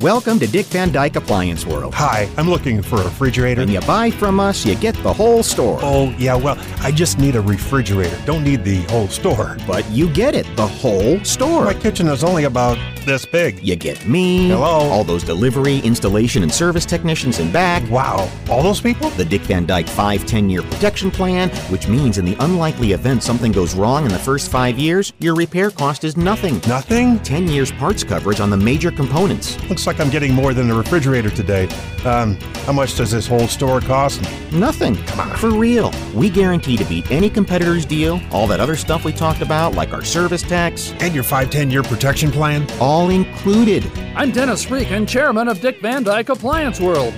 [0.00, 1.92] Welcome to Dick Van Dyke Appliance World.
[1.92, 3.60] Hi, I'm looking for a refrigerator.
[3.60, 5.78] When you buy from us, you get the whole store.
[5.82, 8.16] Oh, yeah, well, I just need a refrigerator.
[8.24, 9.58] Don't need the whole store.
[9.66, 11.66] But you get it, the whole store.
[11.66, 13.62] My kitchen is only about this big.
[13.62, 14.48] You get me.
[14.48, 14.88] Hello.
[14.90, 17.88] All those delivery, installation, and service technicians in back.
[17.90, 18.30] Wow.
[18.48, 19.10] All those people?
[19.10, 23.22] The Dick Van Dyke 5 10 year protection plan, which means in the unlikely event
[23.22, 26.60] something goes wrong in the first five years, your repair cost is nothing.
[26.66, 27.18] Nothing?
[27.20, 29.58] 10 years parts coverage on the major components.
[29.68, 31.64] Looks like I'm getting more than a refrigerator today.
[32.04, 34.20] Um, how much does this whole store cost?
[34.52, 34.96] Nothing.
[35.06, 35.36] Come on.
[35.38, 35.92] For real.
[36.14, 39.92] We guarantee to beat any competitor's deal, all that other stuff we talked about, like
[39.92, 40.92] our service tax.
[41.00, 42.66] And your 5 10 year protection plan?
[42.78, 43.90] All included.
[44.14, 47.14] I'm Dennis Reekin, chairman of Dick Van Dyke Appliance World.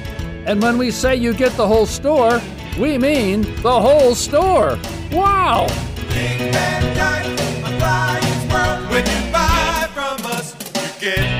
[0.47, 2.41] And when we say you get the whole store,
[2.79, 4.79] we mean the whole store.
[5.11, 5.67] Wow!
[6.09, 7.41] Dick Van Dyke
[7.75, 8.91] Appliance World.
[8.91, 11.32] When you buy from us, you get the whole store.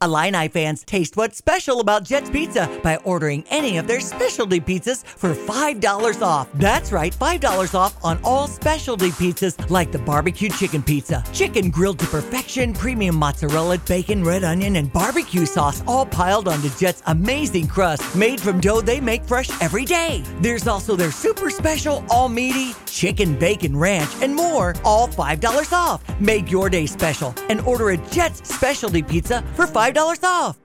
[0.00, 5.04] Illini fans taste what's special about Jet's Pizza by ordering any of their specialty pizzas
[5.04, 6.48] for $5 off.
[6.54, 11.98] That's right, $5 off on all specialty pizzas like the barbecue chicken pizza, chicken grilled
[11.98, 17.66] to perfection, premium mozzarella, bacon, red onion, and barbecue sauce all piled onto Jet's amazing
[17.66, 20.22] crust made from dough they make fresh every day.
[20.40, 26.20] There's also their super special all meaty chicken bacon ranch and more, all $5 off.
[26.20, 30.58] Make your day special and order a Jet's specialty pizza for $5 off.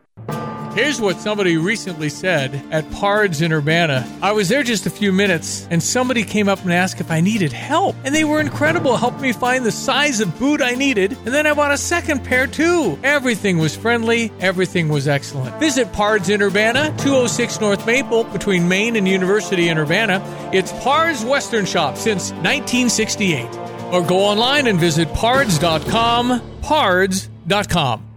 [0.75, 4.11] Here's what somebody recently said at Pards in Urbana.
[4.23, 7.21] I was there just a few minutes, and somebody came up and asked if I
[7.21, 7.95] needed help.
[8.03, 11.45] And they were incredible, helped me find the size of boot I needed, and then
[11.45, 12.97] I bought a second pair too.
[13.03, 15.59] Everything was friendly, everything was excellent.
[15.59, 20.23] Visit Pards in Urbana, 206 North Maple, between Maine and University in Urbana.
[20.51, 23.45] It's Pards Western Shop since 1968.
[23.93, 28.12] Or go online and visit pards.com, pards.com.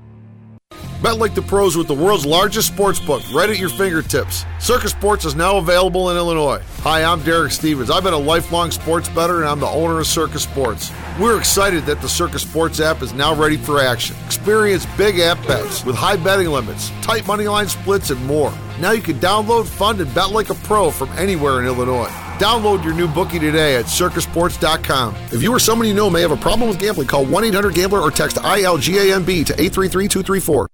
[1.06, 4.44] Bet like the pros with the world's largest sports book right at your fingertips.
[4.58, 6.60] Circa Sports is now available in Illinois.
[6.78, 7.90] Hi, I'm Derek Stevens.
[7.92, 10.90] I've been a lifelong sports bettor and I'm the owner of Circa Sports.
[11.20, 14.16] We're excited that the Circa Sports app is now ready for action.
[14.26, 18.52] Experience big app bets with high betting limits, tight money line splits, and more.
[18.80, 22.10] Now you can download, fund, and bet like a pro from anywhere in Illinois.
[22.40, 25.14] Download your new bookie today at circasports.com.
[25.30, 27.74] If you or someone you know may have a problem with gambling, call 1 800
[27.76, 30.66] Gambler or text ILGAMB to 833 234.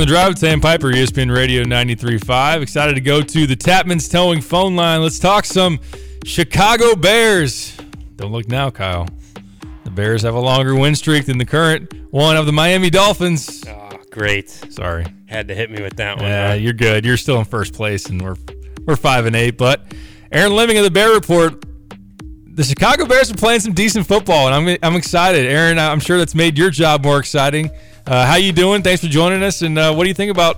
[0.00, 2.62] The drive with Sam Piper, ESPN Radio 93.5.
[2.62, 5.02] Excited to go to the Tapman's Towing phone line.
[5.02, 5.78] Let's talk some
[6.24, 7.76] Chicago Bears.
[8.16, 9.06] Don't look now, Kyle.
[9.84, 13.62] The Bears have a longer win streak than the current one of the Miami Dolphins.
[13.68, 14.48] Oh, great.
[14.48, 15.04] Sorry.
[15.26, 16.24] Had to hit me with that one.
[16.24, 16.54] Yeah, huh?
[16.54, 17.04] you're good.
[17.04, 18.36] You're still in first place, and we're
[18.86, 19.58] we're five and eight.
[19.58, 19.82] But
[20.32, 21.62] Aaron Leming of the Bear Report,
[22.46, 25.44] the Chicago Bears are playing some decent football, and I'm I'm excited.
[25.44, 27.68] Aaron, I'm sure that's made your job more exciting.
[28.10, 28.82] Uh, how you doing?
[28.82, 29.62] Thanks for joining us.
[29.62, 30.56] And uh, what do you think about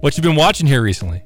[0.00, 1.22] what you've been watching here recently?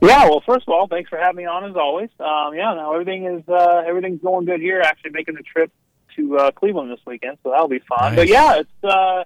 [0.00, 2.08] Yeah, well, first of all, thanks for having me on as always.
[2.20, 4.80] Um, yeah, no, everything is uh, everything's going good here.
[4.80, 5.72] Actually, making the trip
[6.14, 8.14] to uh, Cleveland this weekend, so that'll be fun.
[8.14, 8.16] Nice.
[8.16, 9.24] But yeah, it's uh,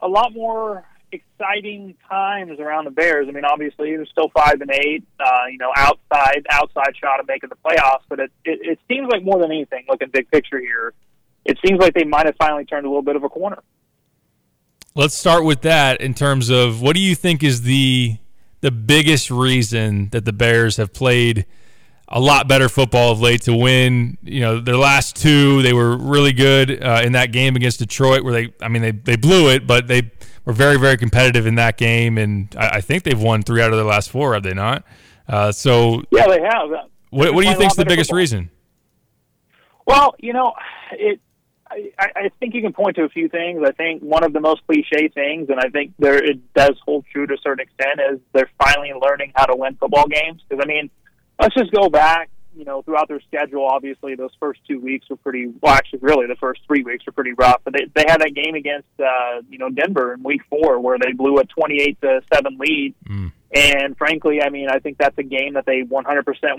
[0.00, 3.26] a lot more exciting times around the Bears.
[3.26, 5.02] I mean, obviously they're still five and eight.
[5.18, 9.08] Uh, you know, outside outside shot of making the playoffs, but it, it it seems
[9.10, 10.92] like more than anything, looking big picture here,
[11.46, 13.62] it seems like they might have finally turned a little bit of a corner.
[14.96, 18.16] Let's start with that in terms of what do you think is the
[18.60, 21.46] the biggest reason that the Bears have played
[22.06, 24.16] a lot better football of late to win.
[24.22, 28.22] You know, their last two, they were really good uh, in that game against Detroit,
[28.22, 30.12] where they, I mean, they they blew it, but they
[30.44, 33.72] were very very competitive in that game, and I, I think they've won three out
[33.72, 34.84] of their last four, have they not?
[35.28, 36.70] Uh, so Yeah, they have.
[37.10, 38.18] what, what do you a think's the biggest football.
[38.18, 38.50] reason?
[39.86, 40.52] Well, you know,
[40.92, 41.20] it.
[41.98, 43.62] I, I think you can point to a few things.
[43.66, 47.04] I think one of the most cliche things, and I think there it does hold
[47.12, 50.42] true to a certain extent, is they're finally learning how to win football games.
[50.48, 50.90] Because I mean,
[51.40, 52.30] let's just go back.
[52.56, 55.52] You know, throughout their schedule, obviously those first two weeks were pretty.
[55.60, 57.60] Well, actually, really the first three weeks were pretty rough.
[57.64, 60.98] But they they had that game against uh, you know Denver in week four where
[60.98, 62.94] they blew a twenty-eight to seven lead.
[63.54, 66.02] And frankly, I mean, I think that's a game that they 100%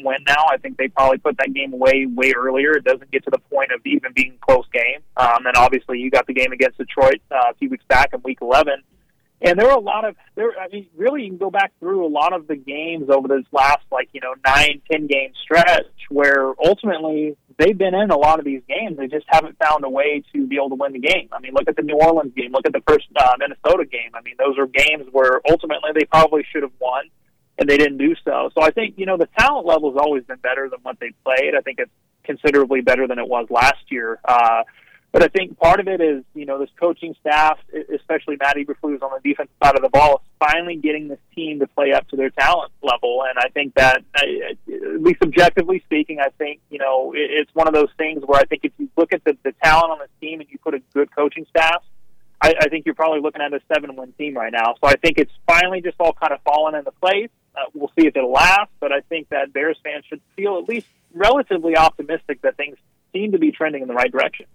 [0.06, 0.46] win now.
[0.50, 2.72] I think they probably put that game away way earlier.
[2.72, 5.02] It doesn't get to the point of even being close game.
[5.18, 8.22] Um, and obviously, you got the game against Detroit uh, a few weeks back in
[8.24, 8.82] Week 11.
[9.46, 10.52] And there were a lot of there.
[10.60, 13.46] I mean, really, you can go back through a lot of the games over this
[13.52, 18.40] last, like you know, nine, ten game stretch, where ultimately they've been in a lot
[18.40, 18.98] of these games.
[18.98, 21.30] They just haven't found a way to be able to win the game.
[21.32, 22.52] I mean, look at the New Orleans game.
[22.54, 24.12] Look at the first uh, Minnesota game.
[24.16, 27.04] I mean, those are games where ultimately they probably should have won,
[27.60, 28.50] and they didn't do so.
[28.58, 31.12] So I think you know the talent level has always been better than what they
[31.24, 31.54] played.
[31.56, 31.92] I think it's
[32.24, 34.20] considerably better than it was last year.
[34.26, 34.64] Uh,
[35.16, 39.02] But I think part of it is, you know, this coaching staff, especially Matt Eberflus
[39.02, 42.18] on the defensive side of the ball, finally getting this team to play up to
[42.18, 43.24] their talent level.
[43.24, 47.74] And I think that, at least objectively speaking, I think, you know, it's one of
[47.74, 50.42] those things where I think if you look at the, the talent on this team
[50.42, 51.82] and you put a good coaching staff,
[52.42, 54.76] I, I think you're probably looking at a seven win team right now.
[54.84, 57.30] So I think it's finally just all kind of fallen into place.
[57.56, 60.68] Uh, we'll see if it'll last, but I think that Bears fans should feel at
[60.68, 62.76] least relatively optimistic that things
[63.14, 64.48] seem to be trending in the right direction.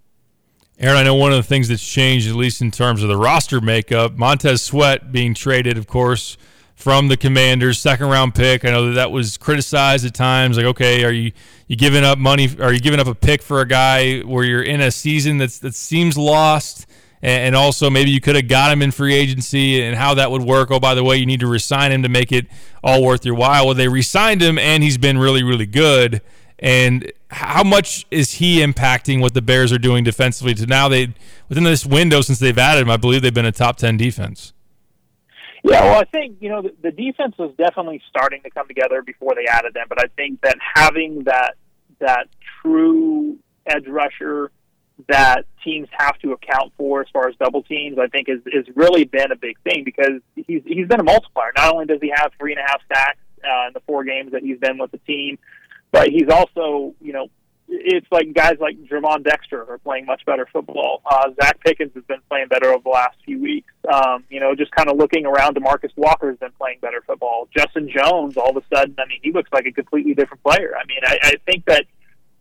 [0.80, 3.16] Aaron, I know one of the things that's changed, at least in terms of the
[3.16, 6.38] roster makeup, Montez Sweat being traded, of course,
[6.74, 8.64] from the Commanders, second round pick.
[8.64, 10.56] I know that that was criticized at times.
[10.56, 11.32] Like, okay, are you
[11.68, 12.48] you giving up money?
[12.58, 15.58] Are you giving up a pick for a guy where you're in a season that's
[15.58, 16.86] that seems lost?
[17.20, 20.40] And also, maybe you could have got him in free agency and how that would
[20.40, 20.70] work.
[20.70, 22.46] Oh, by the way, you need to resign him to make it
[22.82, 23.66] all worth your while.
[23.66, 26.22] Well, they re-signed him, and he's been really, really good.
[26.60, 30.54] And how much is he impacting what the Bears are doing defensively?
[30.54, 31.14] To now they
[31.48, 34.52] within this window since they've added him, I believe they've been a top ten defense.
[35.62, 39.02] Yeah, well, I think you know the, the defense was definitely starting to come together
[39.02, 41.54] before they added them, but I think that having that
[41.98, 42.28] that
[42.62, 44.50] true edge rusher
[45.08, 48.66] that teams have to account for as far as double teams, I think is is
[48.74, 51.52] really been a big thing because he's he's been a multiplier.
[51.56, 54.32] Not only does he have three and a half sacks uh, in the four games
[54.32, 55.38] that he's been with the team,
[55.92, 57.28] but he's also, you know,
[57.72, 61.02] it's like guys like Gervon Dexter are playing much better football.
[61.08, 63.72] Uh, Zacch Pickens has been playing better over the last few weeks.
[63.92, 67.48] Um, you know, just kind of looking around, Demarcus Walker has been playing better football.
[67.56, 70.74] Justin Jones, all of a sudden, I mean, he looks like a completely different player.
[70.76, 71.84] I mean, I, I think that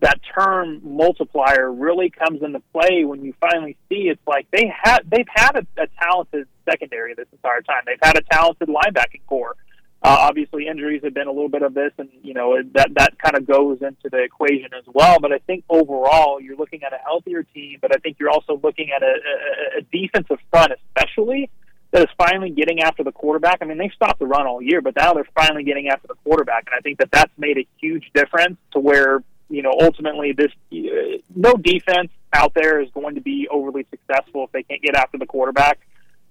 [0.02, 5.00] that term multiplier really comes into play when you finally see it's like they had
[5.10, 7.84] they've had a, a talented secondary this entire time.
[7.86, 9.56] They've had a talented linebacking core.
[10.02, 13.20] Uh, obviously, injuries have been a little bit of this, and you know that that
[13.20, 15.20] kind of goes into the equation as well.
[15.20, 17.80] But I think overall, you're looking at a healthier team.
[17.82, 21.50] But I think you're also looking at a, a, a defensive front, especially
[21.92, 23.58] that is finally getting after the quarterback.
[23.62, 26.16] I mean, they've stopped the run all year, but now they're finally getting after the
[26.24, 30.32] quarterback, and I think that that's made a huge difference to where you know ultimately
[30.32, 34.82] this uh, no defense out there is going to be overly successful if they can't
[34.82, 35.80] get after the quarterback.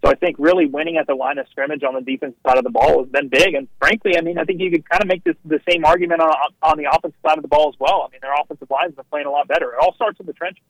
[0.02, 2.64] So I think really winning at the line of scrimmage on the defensive side of
[2.64, 3.54] the ball has been big.
[3.54, 6.20] And frankly, I mean, I think you could kind of make this the same argument
[6.20, 6.32] on,
[6.62, 8.06] on the offensive side of the ball as well.
[8.06, 9.72] I mean, their offensive line has been playing a lot better.
[9.72, 10.62] It all starts in the trenches.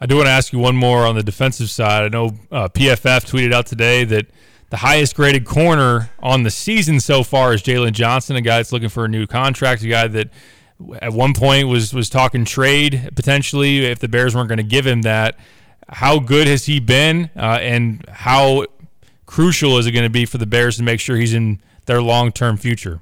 [0.00, 2.04] I do want to ask you one more on the defensive side.
[2.04, 4.26] I know uh, PFF tweeted out today that
[4.70, 8.72] the highest graded corner on the season so far is Jaylon Johnson, a guy that's
[8.72, 10.30] looking for a new contract, a guy that
[11.00, 14.86] at one point was was talking trade potentially if the Bears weren't going to give
[14.86, 15.38] him that
[15.88, 18.66] how good has he been, uh, and how
[19.26, 22.02] crucial is it going to be for the Bears to make sure he's in their
[22.02, 23.00] long term future?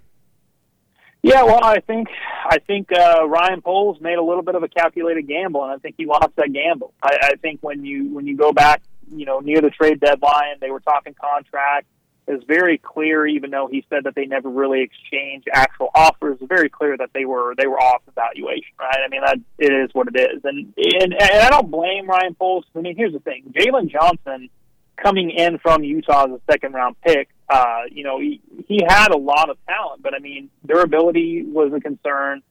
[1.23, 2.09] Yeah, well, I think
[2.45, 5.79] I think uh, Ryan Poles made a little bit of a calculated gamble, and I
[5.79, 6.95] think he lost that gamble.
[7.03, 10.57] I, I think when you when you go back, you know, near the trade deadline,
[10.61, 11.87] they were talking contract
[12.29, 16.39] is very clear, even though he said that they never really exchanged actual offers.
[16.43, 18.99] Very clear that they were they were off evaluation, right?
[19.05, 22.35] I mean, that it is what it is, and and, and I don't blame Ryan
[22.35, 22.65] Poles.
[22.75, 24.49] I mean, here's the thing: Jaylon Johnson
[24.97, 29.13] coming in from Utah as a second round pick, uh, you know, he he had
[29.13, 32.43] a lot of talent, but I mean, durability was a concern.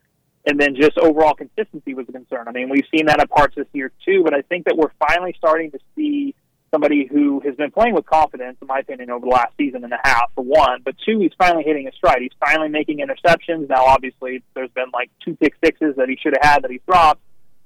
[0.48, 2.48] And then just overall consistency was a concern.
[2.48, 4.92] I mean, we've seen that at parts this year too, but I think that we're
[5.00, 6.36] finally starting to see
[6.72, 9.94] somebody who has been playing with confidence, in my opinion, over the last season and
[9.94, 10.82] a half, for one.
[10.84, 12.22] But two, he's finally hitting a stride.
[12.22, 13.70] He's finally making interceptions.
[13.70, 16.82] Now, obviously, there's been like two pick sixes that he should have had that he
[16.88, 17.22] dropped.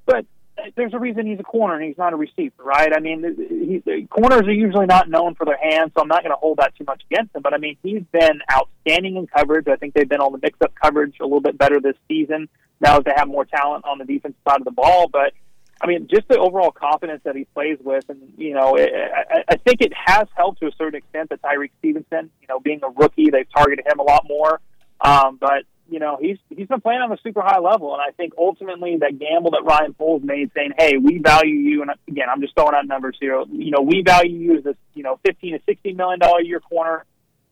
[0.05, 0.25] But
[0.57, 2.91] uh, there's a reason he's a corner and he's not a receiver, right?
[2.95, 6.31] I mean, he, corners are usually not known for their hands, so I'm not going
[6.31, 7.41] to hold that too much against him.
[7.41, 9.67] But I mean, he's been outstanding in coverage.
[9.67, 12.49] I think they've been on the mix-up coverage a little bit better this season
[12.81, 15.07] now that they have more talent on the defensive side of the ball.
[15.11, 15.33] But
[15.81, 19.43] I mean, just the overall confidence that he plays with, and you know, it, I,
[19.49, 22.81] I think it has helped to a certain extent that Tyrique Stevenson, you know, being
[22.83, 24.59] a rookie, they've targeted him a lot more.
[24.99, 28.11] Um, but you know, he's he's been playing on a super high level, and I
[28.11, 32.27] think ultimately that gamble that Ryan Poles made, saying, "Hey, we value you," and again,
[32.29, 33.41] I'm just throwing out numbers here.
[33.49, 36.59] You know, we value you as this, you know, 15 to 16 million dollar year
[36.59, 37.05] corner.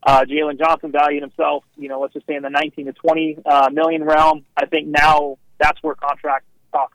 [0.04, 3.40] Uh, Jaylon Johnson valued himself, you know, let's just say in the 19 to 20
[3.46, 4.46] uh, million realm.
[4.56, 6.46] I think now that's where contract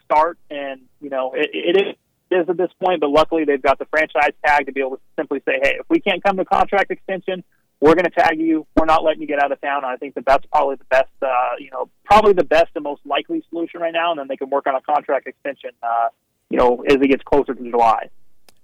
[0.04, 1.96] start, and you know it, it
[2.30, 3.00] is at this point.
[3.00, 5.86] But luckily, they've got the franchise tag to be able to simply say, "Hey, if
[5.88, 7.44] we can't come to contract extension,
[7.80, 8.66] we're going to tag you.
[8.76, 10.84] We're not letting you get out of town." And I think that that's probably the
[10.84, 11.28] best, uh,
[11.58, 14.10] you know, probably the best and most likely solution right now.
[14.10, 16.08] And then they can work on a contract extension, uh,
[16.50, 18.08] you know, as it gets closer to July.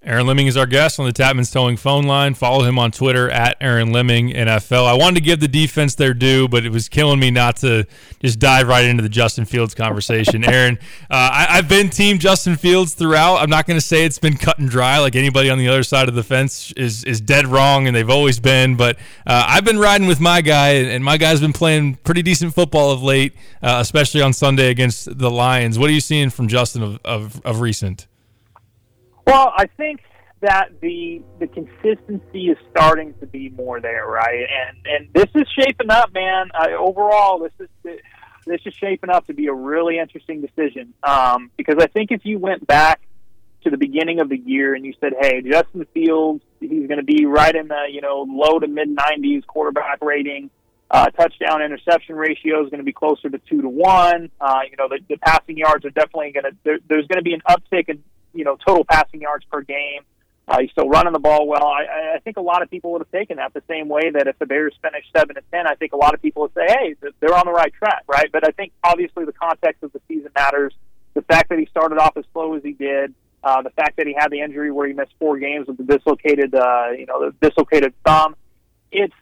[0.01, 2.33] Aaron Leming is our guest on the Tapman's Towing phone line.
[2.33, 4.85] Follow him on Twitter at Aaron Leming NFL.
[4.85, 7.85] I wanted to give the defense their due, but it was killing me not to
[8.21, 10.43] just dive right into the Justin Fields conversation.
[10.49, 10.79] Aaron,
[11.11, 13.41] uh, I, have been Team Justin Fields throughout.
[13.41, 15.83] I'm not going to say it's been cut and dry like anybody on the other
[15.83, 18.77] side of the fence is is dead wrong, and they've always been.
[18.77, 18.95] But
[19.27, 22.91] uh, I've been riding with my guy, and my guy's been playing pretty decent football
[22.91, 25.77] of late, uh, especially on Sunday against the Lions.
[25.77, 28.07] What are you seeing from Justin of, of, of recent?
[29.25, 30.01] Well, I think
[30.41, 34.45] that the the consistency is starting to be more there, right?
[34.49, 36.49] And and this is shaping up, man.
[36.53, 37.99] Uh, overall, this is
[38.45, 40.93] this is shaping up to be a really interesting decision.
[41.03, 43.01] Um, because I think if you went back
[43.63, 47.03] to the beginning of the year and you said, "Hey, Justin Fields, he's going to
[47.03, 50.49] be right in the you know low to mid 90s quarterback rating."
[50.91, 54.31] Uh, touchdown interception ratio is going to be closer to two to one.
[54.41, 57.21] Uh, you know, the, the passing yards are definitely going to, there, there's going to
[57.21, 58.03] be an uptick in,
[58.33, 60.01] you know, total passing yards per game.
[60.47, 61.67] Uh, he's still running the ball well.
[61.67, 64.27] I, I think a lot of people would have taken that the same way that
[64.27, 66.65] if the Bears finished seven and ten, I think a lot of people would say,
[66.67, 68.31] "Hey, they're on the right track," right?
[68.31, 70.73] But I think obviously the context of the season matters.
[71.13, 73.13] The fact that he started off as slow as he did,
[73.43, 75.83] uh, the fact that he had the injury where he missed four games with the
[75.83, 78.35] dislocated, uh, you know, the dislocated thumb.
[78.91, 79.13] It's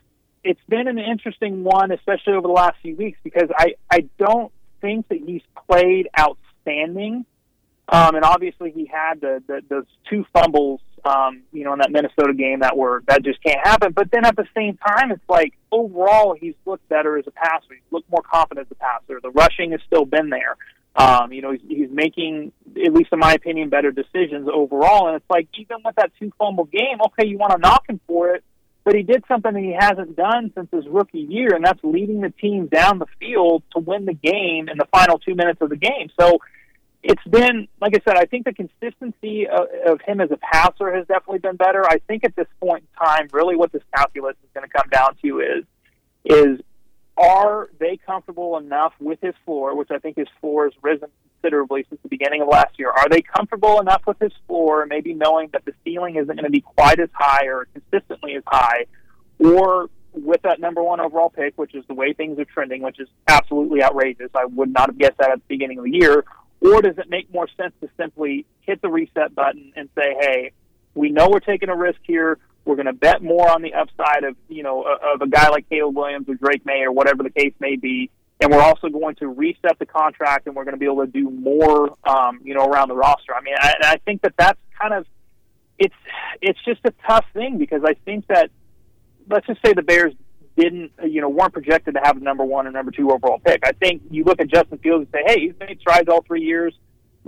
[0.45, 4.51] it's been an interesting one, especially over the last few weeks, because I I don't
[4.79, 7.25] think that he's played outstanding.
[7.89, 11.91] Um, and obviously, he had the, the those two fumbles, um, you know, in that
[11.91, 13.93] Minnesota game that were that just can't happen.
[13.93, 17.73] But then at the same time, it's like overall he's looked better as a passer.
[17.73, 19.21] He's looked more confident as a passer.
[19.21, 20.57] The rushing has still been there.
[20.97, 22.51] Um, you know, he's, he's making,
[22.83, 25.07] at least in my opinion, better decisions overall.
[25.07, 28.01] And it's like even with that two fumble game, okay, you want to knock him
[28.07, 28.43] for it,
[28.83, 32.21] but he did something that he hasn't done since his rookie year, and that's leading
[32.21, 35.69] the team down the field to win the game in the final two minutes of
[35.69, 36.09] the game.
[36.19, 36.39] So
[37.07, 40.93] it's been, like I said, I think the consistency of, of him as a passer
[40.93, 41.85] has definitely been better.
[41.85, 44.89] I think at this point in time, really what this calculus is going to come
[44.89, 45.63] down to is,
[46.25, 46.59] is
[47.17, 51.85] are they comfortable enough with his floor, which I think his floor has risen considerably
[51.87, 52.91] since the beginning of last year?
[52.91, 56.49] Are they comfortable enough with his floor, maybe knowing that the ceiling isn't going to
[56.49, 58.85] be quite as high or consistently as high,
[59.39, 62.99] or with that number one overall pick, which is the way things are trending, which
[62.99, 64.29] is absolutely outrageous.
[64.35, 66.25] I would not have guessed that at the beginning of the year.
[66.67, 70.51] Or does it make more sense to simply hit the reset button and say, hey,
[70.93, 72.39] we know we're taking a risk here.
[72.65, 75.69] We're going to bet more on the upside of you know of a guy like
[75.69, 78.09] Caleb Williams or Drake Maye or whatever the case may be,
[78.41, 81.11] and we're also going to reset the contract and we're going to be able to
[81.11, 83.33] do more um, you know around the roster.
[83.33, 85.05] I mean, I, I think that that's kind of
[85.79, 85.95] it's
[86.41, 88.49] it's just a tough thing because I think that
[89.29, 90.13] let's just say the Bears
[90.57, 93.39] didn't uh, you know weren't projected to have the number one or number two overall
[93.39, 93.61] pick.
[93.63, 96.43] I think you look at Justin Fields and say, hey, he's made strides all three
[96.43, 96.73] years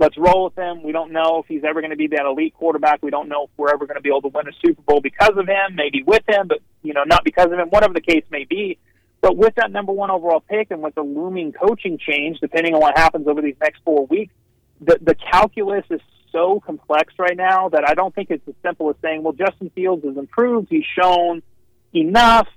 [0.00, 0.82] let's roll with him.
[0.82, 3.00] We don't know if he's ever going to be that elite quarterback.
[3.02, 5.00] We don't know if we're ever going to be able to win a Super Bowl
[5.00, 8.00] because of him, maybe with him, but you know, not because of him, whatever the
[8.00, 8.78] case may be.
[9.20, 12.80] But with that number one overall pick and with the looming coaching change, depending on
[12.80, 14.32] what happens over these next four weeks,
[14.80, 16.00] the the calculus is
[16.32, 19.70] so complex right now that I don't think it's as simple as saying, well, Justin
[19.74, 21.42] Fields has improved, he's shown
[21.94, 22.48] enough.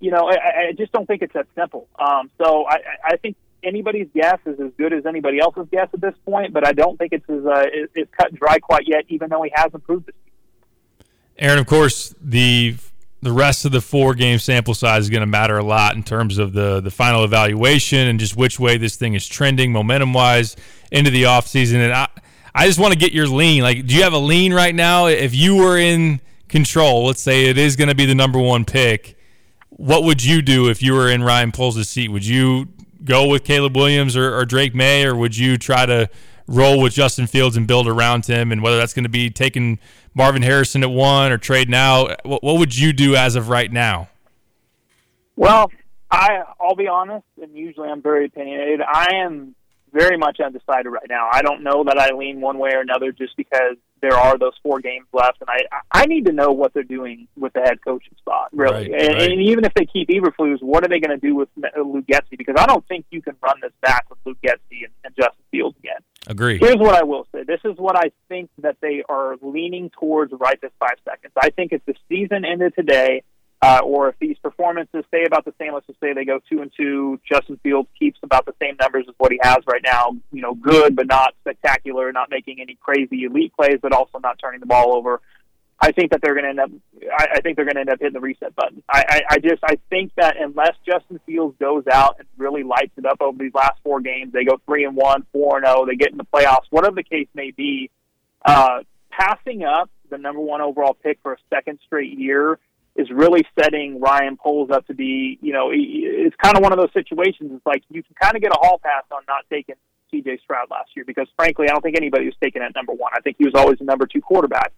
[0.00, 1.88] You know, I, I just don't think it's that simple.
[1.98, 6.00] Um, so I, I think anybody's guess is as good as anybody else's guess at
[6.00, 9.04] this point, but I don't think it's as uh, it's cut and dry quite yet,
[9.08, 10.14] even though he has improved this
[11.38, 12.76] Aaron, of course, the
[13.20, 16.02] the rest of the four game sample size is going to matter a lot in
[16.02, 20.12] terms of the the final evaluation and just which way this thing is trending momentum
[20.12, 20.56] wise
[20.90, 21.76] into the offseason.
[21.76, 22.08] And I
[22.54, 23.62] I just want to get your lean.
[23.62, 25.06] Like, do you have a lean right now?
[25.06, 28.64] If you were in control, let's say it is going to be the number one
[28.64, 29.16] pick.
[29.78, 32.08] What would you do if you were in Ryan Poles' seat?
[32.08, 32.66] Would you
[33.04, 36.10] go with Caleb Williams or, or Drake Maye, or would you try to
[36.48, 38.50] roll with Justin Fields and build around him?
[38.50, 39.78] And whether that's going to be taking
[40.14, 43.70] Marvin Harrison at one or trading out, what, what would you do as of right
[43.70, 44.08] now?
[45.36, 45.70] Well,
[46.10, 48.80] I I'll be honest, and usually I'm very opinionated.
[48.80, 49.54] I am
[49.92, 51.28] very much undecided right now.
[51.32, 54.54] I don't know that I lean one way or another just because there are those
[54.62, 57.78] four games left, and I I need to know what they're doing with the head
[57.84, 58.90] coaching spot, really.
[58.90, 59.32] Right, and, right.
[59.32, 62.36] and even if they keep Eberflus, what are they going to do with Luke Getsy?
[62.36, 65.44] Because I don't think you can run this back with Luke Getsy and, and Justin
[65.50, 66.00] Fields again.
[66.26, 66.58] Agree.
[66.58, 67.44] Here's what I will say.
[67.44, 71.32] This is what I think that they are leaning towards right this five seconds.
[71.40, 73.22] I think if the season ended today
[73.60, 76.62] uh, or if these performances stay about the same, let's just say they go two
[76.62, 80.16] and two, Justin Fields keeps about the same numbers as what he has right now.
[80.30, 84.38] You know, good but not spectacular, not making any crazy elite plays, but also not
[84.38, 85.20] turning the ball over.
[85.80, 86.70] I think that they're going to end up.
[87.16, 88.82] I, I think they're going to end up hitting the reset button.
[88.88, 92.92] I, I, I just I think that unless Justin Fields goes out and really lights
[92.96, 95.84] it up over these last four games, they go three and one, four and zero,
[95.84, 97.90] they get in the playoffs, whatever the case may be.
[98.44, 98.80] Uh,
[99.10, 102.58] passing up the number one overall pick for a second straight year
[102.98, 106.78] is really setting Ryan Poles up to be, you know, it's kind of one of
[106.78, 107.52] those situations.
[107.54, 109.76] It's like you can kind of get a hall pass on not taking
[110.12, 113.12] CJ Stroud last year because, frankly, I don't think anybody was taken at number one.
[113.14, 114.72] I think he was always the number two quarterback.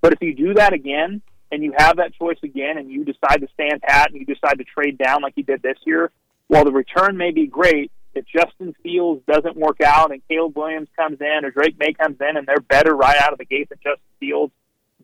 [0.00, 1.20] But if you do that again
[1.50, 4.58] and you have that choice again and you decide to stand pat and you decide
[4.58, 6.12] to trade down like you did this year,
[6.46, 10.88] while the return may be great, if Justin Fields doesn't work out and Caleb Williams
[10.94, 13.68] comes in or Drake Maye comes in and they're better right out of the gate
[13.68, 14.52] than Justin Fields,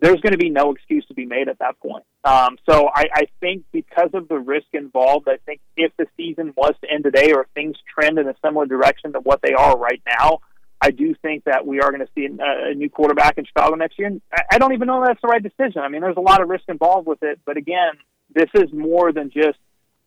[0.01, 2.05] there's going to be no excuse to be made at that point.
[2.25, 6.53] Um, so I, I think because of the risk involved, I think if the season
[6.57, 9.77] was to end today or things trend in a similar direction to what they are
[9.77, 10.41] right now,
[10.81, 13.75] I do think that we are going to see a, a new quarterback in Chicago
[13.75, 14.09] next year.
[14.09, 15.83] And I, I don't even know that's the right decision.
[15.83, 17.41] I mean, there's a lot of risk involved with it.
[17.45, 17.93] But again,
[18.35, 19.59] this is more than just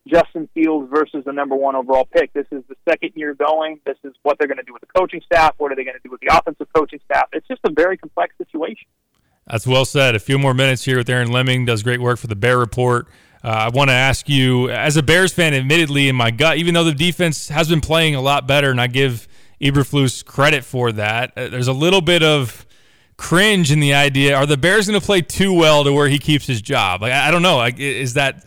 [0.08, 2.34] Justin Fields versus the number one overall pick.
[2.34, 3.80] This is the second year going.
[3.86, 5.54] This is what they're going to do with the coaching staff.
[5.60, 7.30] What are they going to do with the offensive coaching staff?
[7.32, 8.88] It's just a very complex situation.
[9.48, 10.16] That's well said.
[10.16, 11.66] A few more minutes here with Aaron Leming.
[11.66, 13.08] Does great work for the Bear Report.
[13.44, 16.74] Uh, I want to ask you, as a Bears fan, admittedly, in my gut, even
[16.74, 19.28] though the defense has been playing a lot better, and I give
[19.62, 22.66] Eberflus credit for that, uh, there's a little bit of
[23.18, 26.20] cringe in the idea: Are the Bears going to play too well to where he
[26.20, 27.02] keeps his job?
[27.02, 27.58] Like, I don't know.
[27.58, 28.46] Like, is that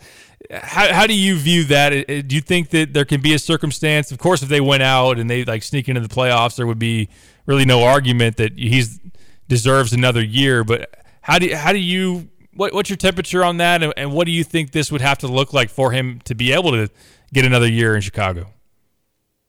[0.51, 2.07] how, how do you view that?
[2.27, 4.11] Do you think that there can be a circumstance?
[4.11, 6.79] Of course, if they went out and they like sneak into the playoffs, there would
[6.79, 7.09] be
[7.45, 8.99] really no argument that he's
[9.47, 10.63] deserves another year.
[10.63, 10.89] But
[11.21, 14.25] how do you, how do you what, what's your temperature on that, and, and what
[14.25, 16.89] do you think this would have to look like for him to be able to
[17.33, 18.47] get another year in Chicago?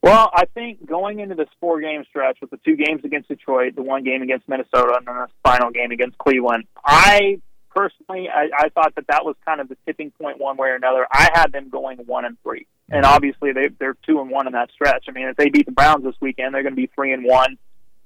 [0.03, 3.75] Well, I think going into this four game stretch with the two games against Detroit,
[3.75, 7.41] the one game against Minnesota, and then the final game against Cleveland, I
[7.75, 10.77] personally, I, I thought that that was kind of the tipping point one way or
[10.77, 11.07] another.
[11.11, 13.13] I had them going one and three, and mm-hmm.
[13.13, 15.07] obviously they they're two and one in that stretch.
[15.09, 17.25] I mean, if they beat the Browns this weekend, they're going to be three and
[17.25, 17.59] one.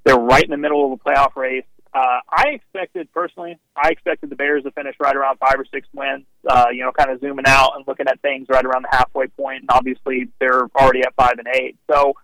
[0.04, 1.64] They're right in the middle of the playoff race.
[1.94, 5.86] Uh, I expected personally, I expected the Bears to finish right around five or six
[5.92, 6.24] wins.
[6.48, 9.26] Uh, you know, kind of zooming out and looking at things right around the halfway.
[9.38, 11.76] And obviously, they're already at five and eight.
[11.90, 12.14] So,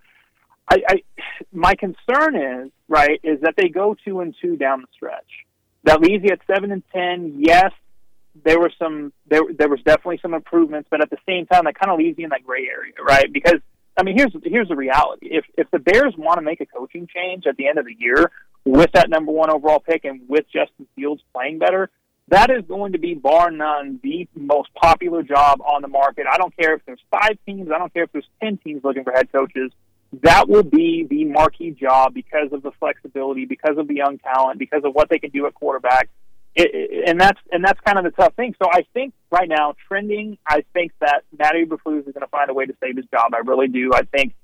[0.70, 1.02] I, I
[1.52, 5.46] my concern is right is that they go two and two down the stretch.
[5.84, 7.36] That leaves you at seven and ten.
[7.38, 7.72] Yes,
[8.44, 11.78] there were some there there was definitely some improvements, but at the same time, that
[11.78, 13.30] kind of leaves you in that gray area, right?
[13.32, 13.60] Because
[13.98, 17.08] I mean, here's here's the reality: if if the Bears want to make a coaching
[17.12, 18.30] change at the end of the year,
[18.64, 21.90] with that number one overall pick and with Justin Fields playing better,
[22.28, 26.26] that is going to be bar none the most popular job on the market.
[26.30, 29.04] I don't care if there's five teams, I don't care if there's ten teams looking
[29.04, 29.72] for head coaches.
[30.22, 34.58] That will be the marquee job because of the flexibility, because of the young talent,
[34.58, 36.08] because of what they can do at quarterback.
[36.54, 38.54] It, and that's and that's kind of the tough thing.
[38.62, 42.50] So I think right now, trending, I think that Matty Eberflus is going to find
[42.50, 43.32] a way to save his job.
[43.34, 43.92] I really do.
[43.94, 44.34] I think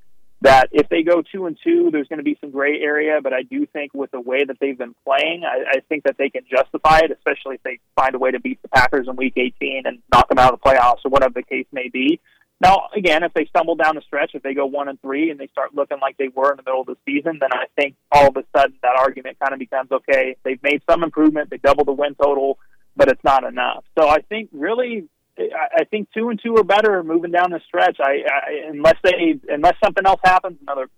[0.45, 3.18] that if they go two and two, there's going to be some gray area.
[3.22, 6.16] But I do think with the way that they've been playing, I, I think that
[6.18, 9.16] they can justify it, especially if they find a way to beat the Packers in
[9.16, 12.20] Week 18 and knock them out of the playoffs or whatever the case may be.
[12.61, 15.40] Now, again, if they stumble down the stretch, if they go one and three and
[15.40, 17.97] they start looking like they were in the middle of the season, then I think
[18.12, 20.36] all of a sudden that argument kind of becomes okay.
[20.45, 22.59] They've made some improvement, they doubled the win total,
[22.97, 23.84] but it's not enough.
[23.99, 25.09] So I think really
[25.39, 27.99] I think two and two are better moving down the stretch.
[28.01, 30.89] I, I unless they unless something else happens, another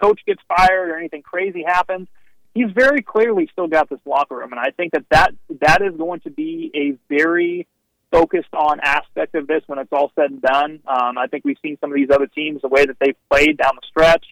[0.00, 2.08] coach gets fired or anything crazy happens,
[2.54, 5.96] he's very clearly still got this locker room, and I think that that that is
[5.96, 7.66] going to be a very
[8.10, 10.80] focused on aspect of this when it's all said and done.
[10.86, 13.56] Um, I think we've seen some of these other teams the way that they've played
[13.56, 14.26] down the stretch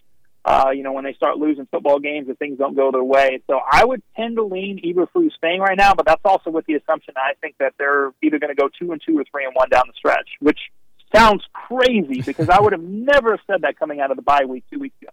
[0.44, 3.42] uh, you know, when they start losing football games if things don't go their way.
[3.46, 6.74] So I would tend to lean Eberflus staying right now, but that's also with the
[6.74, 9.54] assumption I think that they're either going to go two and two or three and
[9.54, 10.58] one down the stretch, which
[11.14, 14.64] sounds crazy because I would have never said that coming out of the bye week
[14.72, 15.10] two weeks ago.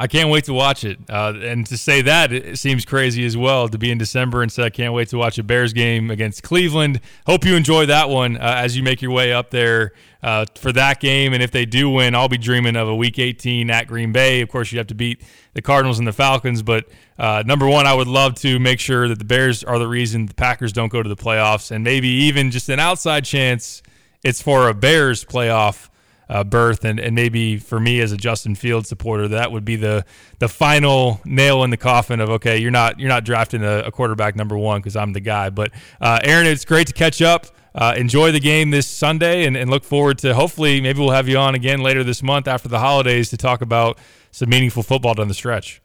[0.00, 0.98] I can't wait to watch it.
[1.08, 4.52] Uh, and to say that, it seems crazy as well to be in December and
[4.52, 7.00] say, I can't wait to watch a Bears game against Cleveland.
[7.26, 9.92] Hope you enjoy that one uh, as you make your way up there
[10.22, 11.32] uh, for that game.
[11.32, 14.40] And if they do win, I'll be dreaming of a Week 18 at Green Bay.
[14.40, 15.20] Of course, you have to beat
[15.54, 16.62] the Cardinals and the Falcons.
[16.62, 16.88] But
[17.18, 20.26] uh, number one, I would love to make sure that the Bears are the reason
[20.26, 21.72] the Packers don't go to the playoffs.
[21.72, 23.82] And maybe even just an outside chance
[24.22, 25.88] it's for a Bears playoff
[26.28, 29.76] uh, berth, and, and maybe for me as a Justin Field supporter, that would be
[29.76, 30.04] the
[30.38, 33.90] the final nail in the coffin of okay, you're not you're not drafting a, a
[33.90, 35.50] quarterback number one because I'm the guy.
[35.50, 37.46] But uh, Aaron, it's great to catch up.
[37.74, 41.28] Uh, enjoy the game this Sunday, and, and look forward to hopefully maybe we'll have
[41.28, 43.98] you on again later this month after the holidays to talk about
[44.30, 45.80] some meaningful football down the stretch.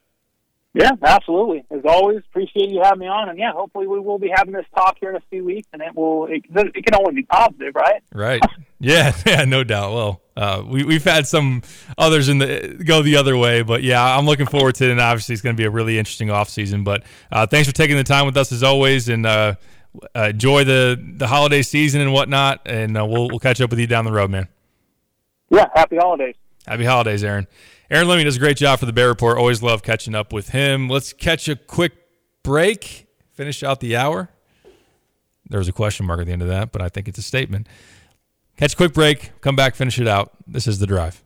[0.73, 1.65] Yeah, absolutely.
[1.69, 4.65] As always, appreciate you having me on, and yeah, hopefully we will be having this
[4.75, 6.25] talk here in a few weeks, and it will.
[6.25, 8.01] It, it can only be positive, right?
[8.13, 8.41] Right.
[8.79, 9.13] Yeah.
[9.25, 9.45] Yeah.
[9.45, 9.93] No doubt.
[9.93, 11.61] Well, uh, we we've had some
[11.97, 14.99] others in the go the other way, but yeah, I'm looking forward to it, and
[14.99, 16.83] obviously it's going to be a really interesting off season.
[16.83, 19.55] But uh, thanks for taking the time with us as always, and uh,
[20.15, 23.87] enjoy the the holiday season and whatnot, and uh, we'll we'll catch up with you
[23.87, 24.47] down the road, man.
[25.49, 25.67] Yeah.
[25.75, 26.35] Happy holidays.
[26.65, 27.47] Happy holidays, Aaron.
[27.91, 29.37] Aaron Leming does a great job for the Bear Report.
[29.37, 30.89] Always love catching up with him.
[30.89, 31.93] Let's catch a quick
[32.41, 34.29] break, finish out the hour.
[35.49, 37.23] There was a question mark at the end of that, but I think it's a
[37.23, 37.67] statement.
[38.55, 40.31] Catch a quick break, come back, finish it out.
[40.45, 41.23] This is The Drive.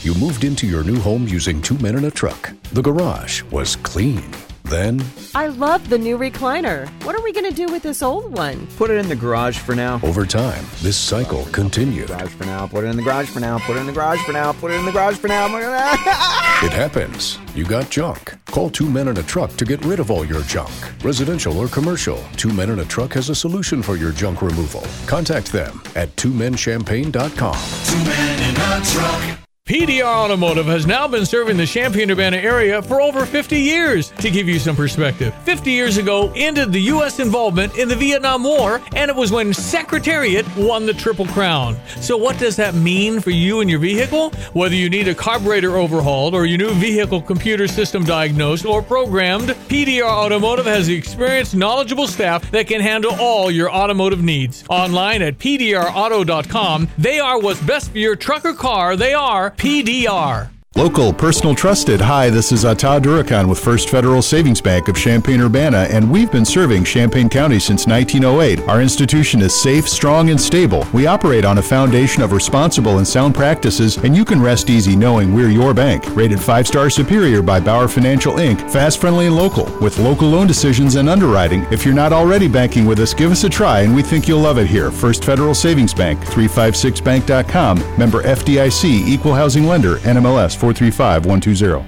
[0.00, 2.52] You moved into your new home using two men and a truck.
[2.72, 4.24] The garage was clean.
[4.68, 5.02] Then,
[5.34, 6.88] I love the new recliner.
[7.04, 8.66] What are we going to do with this old one?
[8.76, 10.00] Put it in the garage for now.
[10.02, 12.08] over time, this cycle continued.
[12.08, 12.66] Garage for now.
[12.66, 13.58] Put it in the garage for now.
[13.60, 14.52] Put it in the garage for now.
[14.52, 15.46] Put it in the garage for now.
[16.62, 17.38] It happens.
[17.54, 18.34] You got junk.
[18.46, 20.70] Call Two Men in a Truck to get rid of all your junk.
[21.04, 24.82] Residential or commercial, Two Men in a Truck has a solution for your junk removal.
[25.06, 27.56] Contact them at twomenchampaign.com.
[27.84, 29.45] Two men in a truck.
[29.66, 34.10] PDR Automotive has now been serving the Champaign Urbana area for over 50 years.
[34.20, 37.18] To give you some perspective, 50 years ago ended the U.S.
[37.18, 41.76] involvement in the Vietnam War, and it was when Secretariat won the Triple Crown.
[42.00, 44.30] So, what does that mean for you and your vehicle?
[44.52, 49.48] Whether you need a carburetor overhauled or your new vehicle computer system diagnosed or programmed,
[49.48, 54.62] PDR Automotive has the experienced, knowledgeable staff that can handle all your automotive needs.
[54.68, 58.94] Online at PDRauto.com, they are what's best for your truck or car.
[58.94, 60.55] They are PDR.
[60.76, 62.02] Local, personal, trusted.
[62.02, 66.30] Hi, this is Ata Durakan with First Federal Savings Bank of Champaign Urbana, and we've
[66.30, 68.68] been serving Champaign County since 1908.
[68.68, 70.86] Our institution is safe, strong, and stable.
[70.92, 74.96] We operate on a foundation of responsible and sound practices, and you can rest easy
[74.96, 76.14] knowing we're your bank.
[76.14, 80.46] Rated five star superior by Bauer Financial Inc., fast, friendly, and local, with local loan
[80.46, 81.64] decisions and underwriting.
[81.70, 84.40] If you're not already banking with us, give us a try, and we think you'll
[84.40, 84.90] love it here.
[84.90, 91.84] First Federal Savings Bank, 356bank.com, member FDIC, equal housing lender, NMLS 435120.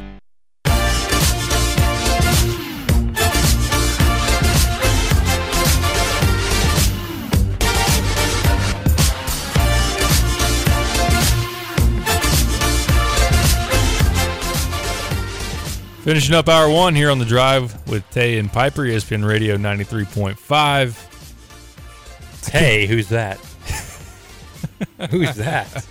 [16.04, 22.48] Finishing up hour one here on the drive with Tay and Piper, ESPN Radio 93.5.
[22.48, 23.38] Hey, who's that?
[25.10, 25.84] who's that?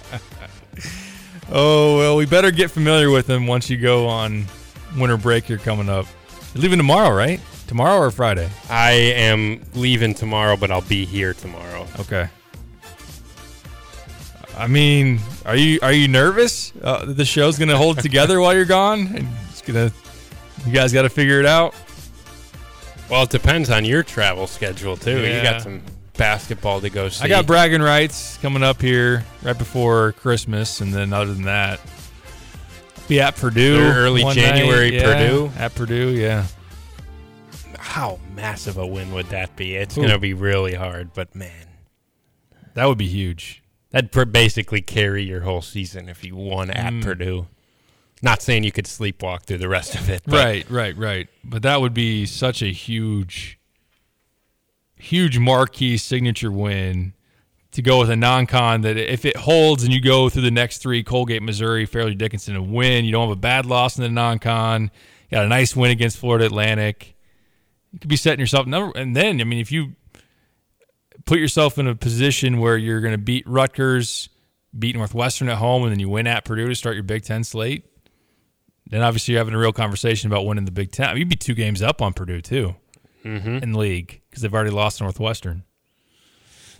[1.50, 4.46] Oh, well, we better get familiar with him once you go on
[4.98, 6.06] winter break here coming up.
[6.54, 7.40] You're leaving tomorrow, right?
[7.68, 8.50] Tomorrow or Friday?
[8.70, 11.88] I am leaving tomorrow, but I'll be here tomorrow.
[12.00, 12.28] Okay.
[14.58, 16.74] I mean, are you are you nervous?
[16.82, 19.92] Uh, the show's gonna hold together while you're gone, and it's gonna.
[20.66, 21.76] You guys got to figure it out.
[23.10, 25.20] Well, it depends on your travel schedule too.
[25.26, 25.82] You got some
[26.18, 27.24] basketball to go see.
[27.26, 31.80] I got bragging rights coming up here right before Christmas, and then other than that,
[33.08, 35.52] be at Purdue Or early January, night, yeah, Purdue?
[35.58, 36.10] at Purdue.
[36.10, 36.46] Yeah,
[37.78, 39.76] How massive a win would that be?
[39.76, 40.08] It's Ooh.
[40.08, 41.68] to be really hard, but man,
[42.74, 43.64] that would be huge.
[43.92, 47.02] that'd pr- basically carry your whole season if you won at Mm.
[47.04, 47.48] Purdue.
[48.22, 51.28] Not saying you could sleepwalk through the rest of it, but Right, right, right.
[51.44, 53.57] But that would be such a huge,
[54.98, 57.14] huge marquee signature win
[57.72, 60.80] to go with a non-con that if it holds and you go through the next
[60.80, 64.10] three, Colgate, Missouri, Fairleigh Dickinson, and win, you don't have a bad loss in the
[64.10, 64.90] non-con.
[65.32, 67.16] Got a nice win against Florida Atlantic.
[67.92, 69.94] You could be setting yourself number, and then I mean, if you
[71.26, 74.30] put yourself in a position where you're going to beat Rutgers,
[74.78, 77.44] beat Northwestern at home, and then you win at Purdue to start your Big Ten
[77.44, 77.86] slate
[78.90, 81.18] then obviously you're having a real conversation about winning the Big Ten.
[81.18, 82.76] You'd be two games up on Purdue too
[83.24, 83.62] Mhm.
[83.64, 85.64] in league because they've already lost Northwestern.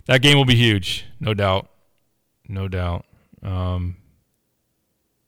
[0.06, 1.68] That game will be huge, no doubt,
[2.48, 3.04] no doubt.
[3.42, 3.96] Um,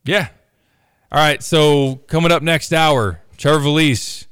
[0.04, 0.28] yeah.
[1.12, 1.42] All right.
[1.42, 4.26] So coming up next hour, Trevor Valise,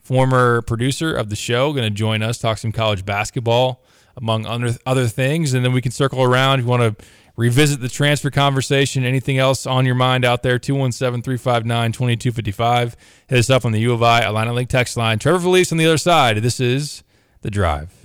[0.00, 3.82] former producer of the show, going to join us, talk some college basketball
[4.16, 7.04] among other other things, and then we can circle around if you want to
[7.36, 9.04] revisit the transfer conversation.
[9.04, 10.58] Anything else on your mind out there?
[10.58, 12.94] 217-359-2255.
[13.28, 15.18] Hit us up on the U of I Atlanta Link text line.
[15.18, 16.36] Trevor Valise on the other side.
[16.38, 17.02] This is
[17.42, 18.03] the drive.